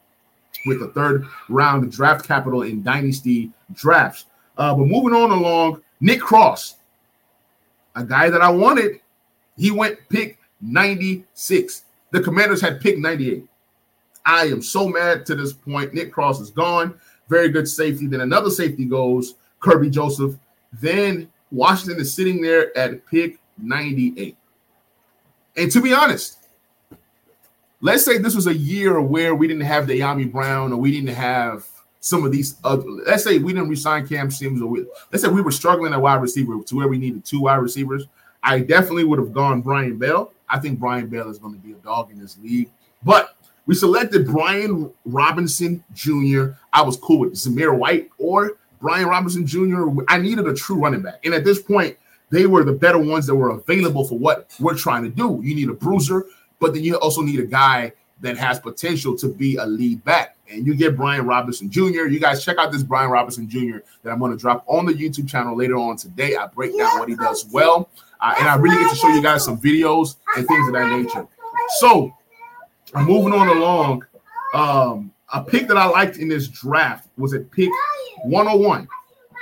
with 0.66 0.80
the 0.80 0.88
third 0.88 1.26
round 1.48 1.90
draft 1.92 2.26
capital 2.26 2.62
in 2.62 2.82
dynasty 2.82 3.50
drafts. 3.72 4.26
Uh, 4.56 4.74
but 4.74 4.86
moving 4.86 5.14
on 5.14 5.30
along, 5.30 5.82
Nick 6.00 6.20
Cross, 6.20 6.76
a 7.96 8.04
guy 8.04 8.30
that 8.30 8.40
I 8.40 8.50
wanted, 8.50 9.00
he 9.56 9.70
went 9.70 9.98
pick 10.08 10.38
96. 10.60 11.84
The 12.10 12.20
Commanders 12.20 12.60
had 12.60 12.80
picked 12.80 12.98
98. 12.98 13.46
I 14.26 14.46
am 14.46 14.62
so 14.62 14.88
mad 14.88 15.26
to 15.26 15.34
this 15.34 15.52
point. 15.52 15.92
Nick 15.92 16.12
Cross 16.12 16.40
is 16.40 16.50
gone. 16.50 16.94
Very 17.28 17.48
good 17.48 17.68
safety. 17.68 18.06
Then 18.06 18.20
another 18.20 18.50
safety 18.50 18.84
goes, 18.84 19.34
Kerby 19.60 19.90
Joseph. 19.90 20.34
Then 20.72 21.30
Washington 21.50 22.00
is 22.00 22.12
sitting 22.12 22.40
there 22.40 22.76
at 22.76 23.04
pick 23.06 23.38
98. 23.58 24.36
And 25.56 25.70
to 25.70 25.80
be 25.80 25.92
honest, 25.92 26.43
let's 27.84 28.02
say 28.02 28.16
this 28.16 28.34
was 28.34 28.46
a 28.46 28.56
year 28.56 28.98
where 28.98 29.34
we 29.34 29.46
didn't 29.46 29.64
have 29.64 29.86
Dyami 29.86 30.32
Brown 30.32 30.72
or 30.72 30.78
we 30.78 30.90
didn't 30.90 31.14
have 31.14 31.66
some 32.00 32.24
of 32.24 32.32
these 32.32 32.56
other, 32.64 32.82
let's 33.06 33.22
say 33.22 33.36
we 33.36 33.52
didn't 33.52 33.68
resign 33.68 34.08
Cam 34.08 34.30
Sims 34.30 34.62
or 34.62 34.66
we, 34.66 34.86
let's 35.12 35.22
say 35.22 35.28
we 35.28 35.42
were 35.42 35.50
struggling 35.50 35.92
at 35.92 36.00
wide 36.00 36.22
receiver 36.22 36.58
to 36.62 36.76
where 36.76 36.88
we 36.88 36.96
needed 36.96 37.26
two 37.26 37.42
wide 37.42 37.56
receivers. 37.56 38.06
I 38.42 38.60
definitely 38.60 39.04
would 39.04 39.18
have 39.18 39.34
gone 39.34 39.60
Brian 39.60 39.98
Bell. 39.98 40.32
I 40.48 40.58
think 40.60 40.78
Brian 40.78 41.08
Bell 41.08 41.28
is 41.28 41.38
going 41.38 41.52
to 41.52 41.60
be 41.60 41.72
a 41.72 41.76
dog 41.76 42.10
in 42.10 42.18
this 42.18 42.38
league. 42.38 42.70
But 43.02 43.36
we 43.66 43.74
selected 43.74 44.26
Brian 44.26 44.90
Robinson 45.04 45.84
Jr. 45.92 46.52
I 46.72 46.80
was 46.80 46.96
cool 46.96 47.18
with 47.20 47.34
Zamir 47.34 47.76
White 47.76 48.08
or 48.16 48.56
Brian 48.80 49.08
Robinson 49.08 49.46
Jr. 49.46 49.88
I 50.08 50.16
needed 50.18 50.46
a 50.46 50.54
true 50.54 50.76
running 50.76 51.02
back. 51.02 51.20
And 51.22 51.34
at 51.34 51.44
this 51.44 51.60
point, 51.60 51.98
they 52.30 52.46
were 52.46 52.64
the 52.64 52.72
better 52.72 52.98
ones 52.98 53.26
that 53.26 53.34
were 53.34 53.50
available 53.50 54.04
for 54.06 54.18
what 54.18 54.50
we're 54.58 54.74
trying 54.74 55.02
to 55.04 55.10
do. 55.10 55.40
You 55.42 55.54
need 55.54 55.68
a 55.68 55.74
bruiser, 55.74 56.24
but 56.60 56.74
then 56.74 56.84
you 56.84 56.96
also 56.96 57.22
need 57.22 57.40
a 57.40 57.46
guy 57.46 57.92
that 58.20 58.36
has 58.36 58.58
potential 58.58 59.16
to 59.18 59.28
be 59.28 59.56
a 59.56 59.66
lead 59.66 60.02
back. 60.04 60.36
And 60.50 60.66
you 60.66 60.74
get 60.74 60.96
Brian 60.96 61.26
Robinson 61.26 61.70
Jr. 61.70 62.06
You 62.06 62.20
guys 62.20 62.44
check 62.44 62.58
out 62.58 62.70
this 62.70 62.82
Brian 62.82 63.10
Robinson 63.10 63.48
Jr. 63.48 63.78
that 64.02 64.10
I'm 64.10 64.18
going 64.18 64.30
to 64.30 64.36
drop 64.36 64.64
on 64.66 64.86
the 64.86 64.92
YouTube 64.92 65.28
channel 65.28 65.56
later 65.56 65.76
on 65.76 65.96
today. 65.96 66.36
I 66.36 66.46
break 66.46 66.76
down 66.76 66.98
what 66.98 67.08
he 67.08 67.16
does 67.16 67.46
well, 67.50 67.88
uh, 68.20 68.34
and 68.38 68.48
I 68.48 68.56
really 68.56 68.76
get 68.76 68.90
to 68.90 68.96
show 68.96 69.08
you 69.08 69.22
guys 69.22 69.44
some 69.44 69.58
videos 69.58 70.16
and 70.36 70.46
things 70.46 70.68
of 70.68 70.74
that 70.74 70.90
nature. 70.90 71.26
So, 71.78 72.14
I'm 72.94 73.06
moving 73.06 73.32
on 73.32 73.48
along. 73.48 74.04
Um, 74.52 75.12
a 75.32 75.42
pick 75.42 75.66
that 75.68 75.76
I 75.76 75.86
liked 75.86 76.18
in 76.18 76.28
this 76.28 76.46
draft 76.46 77.08
was 77.16 77.34
at 77.34 77.50
pick 77.50 77.70
101. 78.22 78.86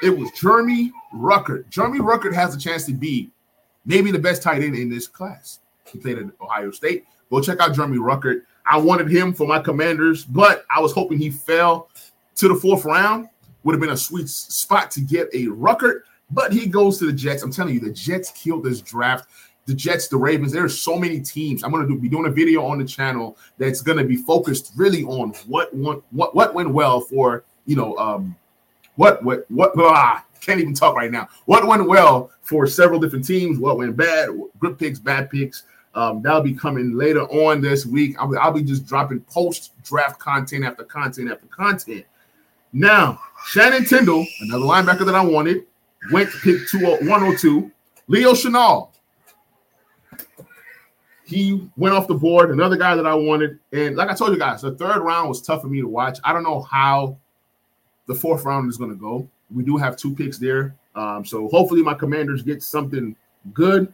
It 0.02 0.10
was 0.10 0.30
Jeremy 0.32 0.90
Ruckert. 1.14 1.68
Jeremy 1.68 1.98
Ruckert 1.98 2.34
has 2.34 2.54
a 2.54 2.58
chance 2.58 2.84
to 2.86 2.92
be 2.92 3.30
maybe 3.84 4.10
the 4.10 4.18
best 4.18 4.42
tight 4.42 4.62
end 4.62 4.74
in 4.74 4.88
this 4.88 5.06
class. 5.06 5.60
He 5.86 5.98
played 5.98 6.18
at 6.18 6.26
Ohio 6.40 6.70
State. 6.70 7.04
Go 7.30 7.40
check 7.40 7.60
out 7.60 7.74
Jeremy 7.74 7.98
Ruckert. 7.98 8.42
I 8.66 8.76
wanted 8.76 9.10
him 9.10 9.32
for 9.32 9.46
my 9.46 9.58
commanders, 9.58 10.24
but 10.24 10.64
I 10.70 10.80
was 10.80 10.92
hoping 10.92 11.18
he 11.18 11.30
fell 11.30 11.88
to 12.36 12.48
the 12.48 12.54
fourth 12.54 12.84
round. 12.84 13.28
Would 13.64 13.72
have 13.72 13.80
been 13.80 13.90
a 13.90 13.96
sweet 13.96 14.28
spot 14.28 14.90
to 14.92 15.00
get 15.00 15.28
a 15.32 15.46
Ruckert, 15.46 16.00
but 16.30 16.52
he 16.52 16.66
goes 16.66 16.98
to 16.98 17.06
the 17.06 17.12
Jets. 17.12 17.42
I'm 17.42 17.52
telling 17.52 17.74
you, 17.74 17.80
the 17.80 17.92
Jets 17.92 18.30
killed 18.32 18.64
this 18.64 18.80
draft. 18.80 19.28
The 19.66 19.74
Jets, 19.74 20.08
the 20.08 20.16
Ravens, 20.16 20.52
there 20.52 20.64
are 20.64 20.68
so 20.68 20.98
many 20.98 21.20
teams. 21.20 21.62
I'm 21.62 21.70
going 21.70 21.86
to 21.86 21.88
do, 21.88 21.98
be 21.98 22.08
doing 22.08 22.26
a 22.26 22.30
video 22.30 22.64
on 22.64 22.78
the 22.78 22.84
channel 22.84 23.36
that's 23.58 23.80
going 23.80 23.98
to 23.98 24.04
be 24.04 24.16
focused 24.16 24.72
really 24.74 25.04
on 25.04 25.30
what 25.46 25.74
went 25.74 26.02
what 26.10 26.34
what 26.34 26.54
went 26.54 26.70
well 26.70 27.00
for 27.00 27.44
you 27.64 27.76
know 27.76 27.96
um 27.96 28.36
what 29.02 29.50
what 29.50 29.50
what 29.50 29.72
ah, 29.76 30.24
can't 30.40 30.60
even 30.60 30.74
talk 30.74 30.94
right 30.94 31.10
now. 31.10 31.28
What 31.46 31.66
went 31.66 31.88
well 31.88 32.30
for 32.42 32.68
several 32.68 33.00
different 33.00 33.26
teams? 33.26 33.58
What 33.58 33.76
went 33.76 33.96
bad? 33.96 34.28
Good 34.60 34.78
picks, 34.78 35.00
bad 35.00 35.28
picks. 35.28 35.64
Um, 35.94 36.22
that'll 36.22 36.40
be 36.40 36.54
coming 36.54 36.92
later 36.92 37.22
on 37.22 37.60
this 37.60 37.84
week. 37.84 38.14
I'll 38.18 38.28
be, 38.28 38.36
I'll 38.36 38.52
be 38.52 38.62
just 38.62 38.86
dropping 38.86 39.20
post 39.22 39.72
draft 39.82 40.20
content 40.20 40.64
after 40.64 40.84
content 40.84 41.32
after 41.32 41.46
content. 41.48 42.04
Now, 42.72 43.20
Channing 43.50 43.84
Tindall, 43.84 44.24
another 44.40 44.64
linebacker 44.64 45.04
that 45.04 45.16
I 45.16 45.24
wanted, 45.24 45.66
went 46.12 46.30
pick 46.30 46.60
102. 46.72 47.70
Leo 48.06 48.32
Chenal. 48.32 48.90
He 51.24 51.68
went 51.76 51.94
off 51.94 52.06
the 52.06 52.14
board. 52.14 52.50
Another 52.50 52.76
guy 52.76 52.94
that 52.94 53.06
I 53.06 53.14
wanted. 53.14 53.58
And 53.72 53.96
like 53.96 54.10
I 54.10 54.14
told 54.14 54.32
you 54.32 54.38
guys, 54.38 54.62
the 54.62 54.76
third 54.76 55.02
round 55.02 55.28
was 55.28 55.42
tough 55.42 55.62
for 55.62 55.68
me 55.68 55.80
to 55.80 55.88
watch. 55.88 56.18
I 56.22 56.32
don't 56.32 56.44
know 56.44 56.62
how 56.62 57.18
the 58.06 58.14
fourth 58.14 58.44
round 58.44 58.68
is 58.68 58.76
going 58.76 58.90
to 58.90 58.96
go. 58.96 59.28
We 59.50 59.64
do 59.64 59.76
have 59.76 59.96
two 59.96 60.14
picks 60.14 60.38
there. 60.38 60.74
Um, 60.94 61.24
so 61.24 61.48
hopefully 61.48 61.82
my 61.82 61.94
commanders 61.94 62.42
get 62.42 62.62
something 62.62 63.16
good. 63.52 63.92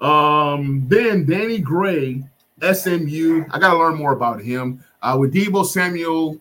Um, 0.00 0.84
then 0.88 1.24
Danny 1.24 1.58
Gray, 1.58 2.22
SMU. 2.60 3.44
I 3.50 3.58
got 3.58 3.72
to 3.72 3.78
learn 3.78 3.96
more 3.96 4.12
about 4.12 4.42
him. 4.42 4.82
Uh, 5.02 5.16
with 5.18 5.32
Deebo 5.34 5.64
Samuel 5.64 6.40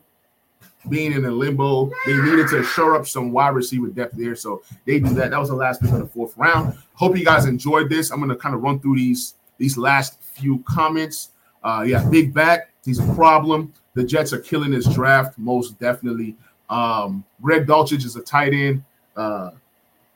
being 0.89 1.13
in 1.13 1.25
a 1.25 1.31
limbo, 1.31 1.91
they 2.05 2.13
needed 2.13 2.47
to 2.49 2.63
shore 2.63 2.95
up 2.95 3.07
some 3.07 3.31
wide 3.31 3.55
receiver 3.55 3.87
depth 3.87 4.15
there. 4.17 4.35
So 4.35 4.61
they 4.85 4.99
do 4.99 5.13
that. 5.15 5.31
That 5.31 5.39
was 5.39 5.49
the 5.49 5.55
last 5.55 5.81
pick 5.81 5.91
of 5.91 5.99
the 5.99 6.07
fourth 6.07 6.35
round. 6.37 6.77
Hope 6.93 7.17
you 7.17 7.25
guys 7.25 7.45
enjoyed 7.45 7.89
this. 7.89 8.11
I'm 8.11 8.19
going 8.19 8.29
to 8.29 8.35
kind 8.35 8.55
of 8.55 8.61
run 8.61 8.79
through 8.79 8.95
these 8.95 9.35
these 9.57 9.77
last 9.77 10.21
few 10.21 10.59
comments. 10.59 11.29
Uh, 11.63 11.83
yeah, 11.87 12.07
big 12.09 12.33
back. 12.33 12.71
He's 12.83 12.99
a 12.99 13.13
problem. 13.15 13.73
The 13.93 14.03
Jets 14.03 14.33
are 14.33 14.39
killing 14.39 14.71
this 14.71 14.87
draft, 14.93 15.37
most 15.37 15.79
definitely. 15.79 16.35
Um, 16.69 17.23
Greg 17.41 17.67
Dulcich 17.67 18.05
is 18.05 18.15
a 18.15 18.21
tight 18.21 18.53
end. 18.53 18.83
Uh, 19.15 19.51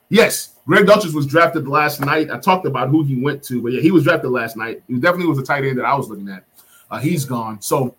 yes, 0.10 0.56
Greg 0.66 0.86
Dulcich 0.86 1.14
was 1.14 1.26
drafted 1.26 1.68
last 1.68 2.00
night. 2.02 2.30
I 2.32 2.40
talked 2.40 2.66
about 2.66 2.90
who 2.90 3.04
he 3.04 3.22
went 3.22 3.44
to, 3.44 3.62
but 3.62 3.72
yeah, 3.72 3.82
he 3.82 3.92
was 3.92 4.04
drafted 4.04 4.32
last 4.32 4.58
night. 4.58 4.84
He 4.88 4.96
definitely 4.96 5.28
was 5.28 5.40
a 5.40 5.44
tight 5.44 5.66
end 5.66 5.78
that 5.78 5.86
I 5.86 5.96
was 5.96 6.10
looking 6.10 6.30
at. 6.30 6.44
Uh, 6.92 7.00
he's 7.00 7.26
gone. 7.26 7.62
So 7.62 7.96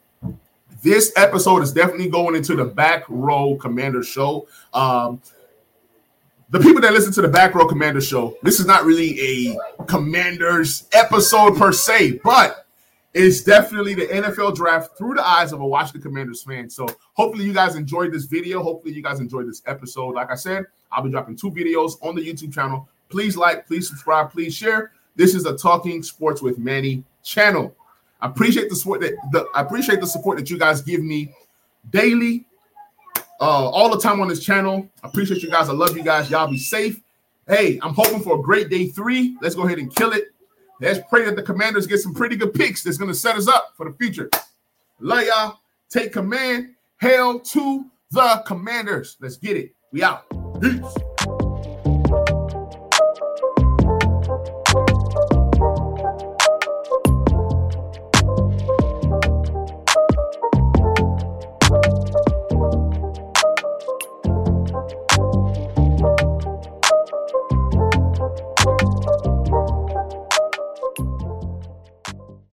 this 0.82 1.12
episode 1.16 1.62
is 1.62 1.72
definitely 1.72 2.08
going 2.08 2.34
into 2.34 2.56
the 2.56 2.64
back 2.64 3.04
row 3.08 3.56
commander 3.56 4.02
show. 4.02 4.46
Um, 4.74 5.20
the 6.50 6.58
people 6.58 6.80
that 6.80 6.92
listen 6.92 7.12
to 7.12 7.22
the 7.22 7.28
Back 7.28 7.54
Row 7.54 7.66
Commander 7.66 8.00
show, 8.00 8.36
this 8.42 8.58
is 8.58 8.66
not 8.66 8.84
really 8.84 9.20
a 9.20 9.84
Commanders 9.84 10.88
episode 10.92 11.56
per 11.56 11.70
se, 11.70 12.20
but 12.24 12.66
it's 13.12 13.42
definitely 13.42 13.94
the 13.94 14.06
NFL 14.06 14.54
draft 14.54 14.96
through 14.96 15.14
the 15.14 15.26
eyes 15.26 15.52
of 15.52 15.60
a 15.60 15.66
Washington 15.66 16.02
Commanders 16.02 16.42
fan. 16.42 16.70
So 16.70 16.86
hopefully 17.14 17.44
you 17.44 17.52
guys 17.52 17.74
enjoyed 17.74 18.12
this 18.12 18.24
video. 18.24 18.62
Hopefully 18.62 18.94
you 18.94 19.02
guys 19.02 19.18
enjoyed 19.18 19.48
this 19.48 19.62
episode. 19.66 20.14
Like 20.14 20.30
I 20.30 20.36
said, 20.36 20.66
I'll 20.92 21.02
be 21.02 21.10
dropping 21.10 21.36
two 21.36 21.50
videos 21.50 21.94
on 22.02 22.14
the 22.14 22.22
YouTube 22.22 22.54
channel. 22.54 22.88
Please 23.08 23.36
like, 23.36 23.66
please 23.66 23.88
subscribe, 23.88 24.30
please 24.30 24.54
share. 24.54 24.92
This 25.16 25.34
is 25.34 25.44
a 25.44 25.56
Talking 25.56 26.02
Sports 26.02 26.40
with 26.40 26.58
Manny 26.58 27.02
channel. 27.24 27.74
I 28.20 28.28
appreciate 28.28 28.68
the 28.68 28.76
support 28.76 29.00
that 29.00 29.14
the, 29.32 29.48
I 29.54 29.62
appreciate 29.62 30.00
the 30.00 30.06
support 30.06 30.38
that 30.38 30.48
you 30.48 30.58
guys 30.58 30.80
give 30.80 31.02
me 31.02 31.34
daily 31.90 32.46
uh, 33.40 33.70
all 33.70 33.90
the 33.90 34.00
time 34.00 34.20
on 34.20 34.28
this 34.28 34.44
channel. 34.44 34.88
I 35.02 35.08
appreciate 35.08 35.42
you 35.42 35.50
guys. 35.50 35.68
I 35.68 35.72
love 35.72 35.96
you 35.96 36.04
guys. 36.04 36.30
Y'all 36.30 36.46
be 36.48 36.58
safe. 36.58 37.00
Hey, 37.48 37.80
I'm 37.82 37.94
hoping 37.94 38.20
for 38.20 38.38
a 38.38 38.42
great 38.42 38.68
day 38.68 38.86
three. 38.86 39.36
Let's 39.40 39.54
go 39.54 39.66
ahead 39.66 39.78
and 39.78 39.94
kill 39.94 40.12
it. 40.12 40.29
Let's 40.80 41.00
pray 41.10 41.26
that 41.26 41.36
the 41.36 41.42
commanders 41.42 41.86
get 41.86 42.00
some 42.00 42.14
pretty 42.14 42.36
good 42.36 42.54
picks 42.54 42.82
that's 42.82 42.96
going 42.96 43.10
to 43.10 43.14
set 43.14 43.36
us 43.36 43.48
up 43.48 43.74
for 43.76 43.88
the 43.88 43.96
future. 43.96 44.30
Love 44.98 45.24
y'all. 45.24 45.58
Take 45.90 46.12
command. 46.12 46.74
Hail 47.00 47.38
to 47.38 47.86
the 48.10 48.42
commanders. 48.46 49.16
Let's 49.20 49.36
get 49.36 49.56
it. 49.56 49.74
We 49.92 50.02
out. 50.02 50.24
Peace. 50.60 51.09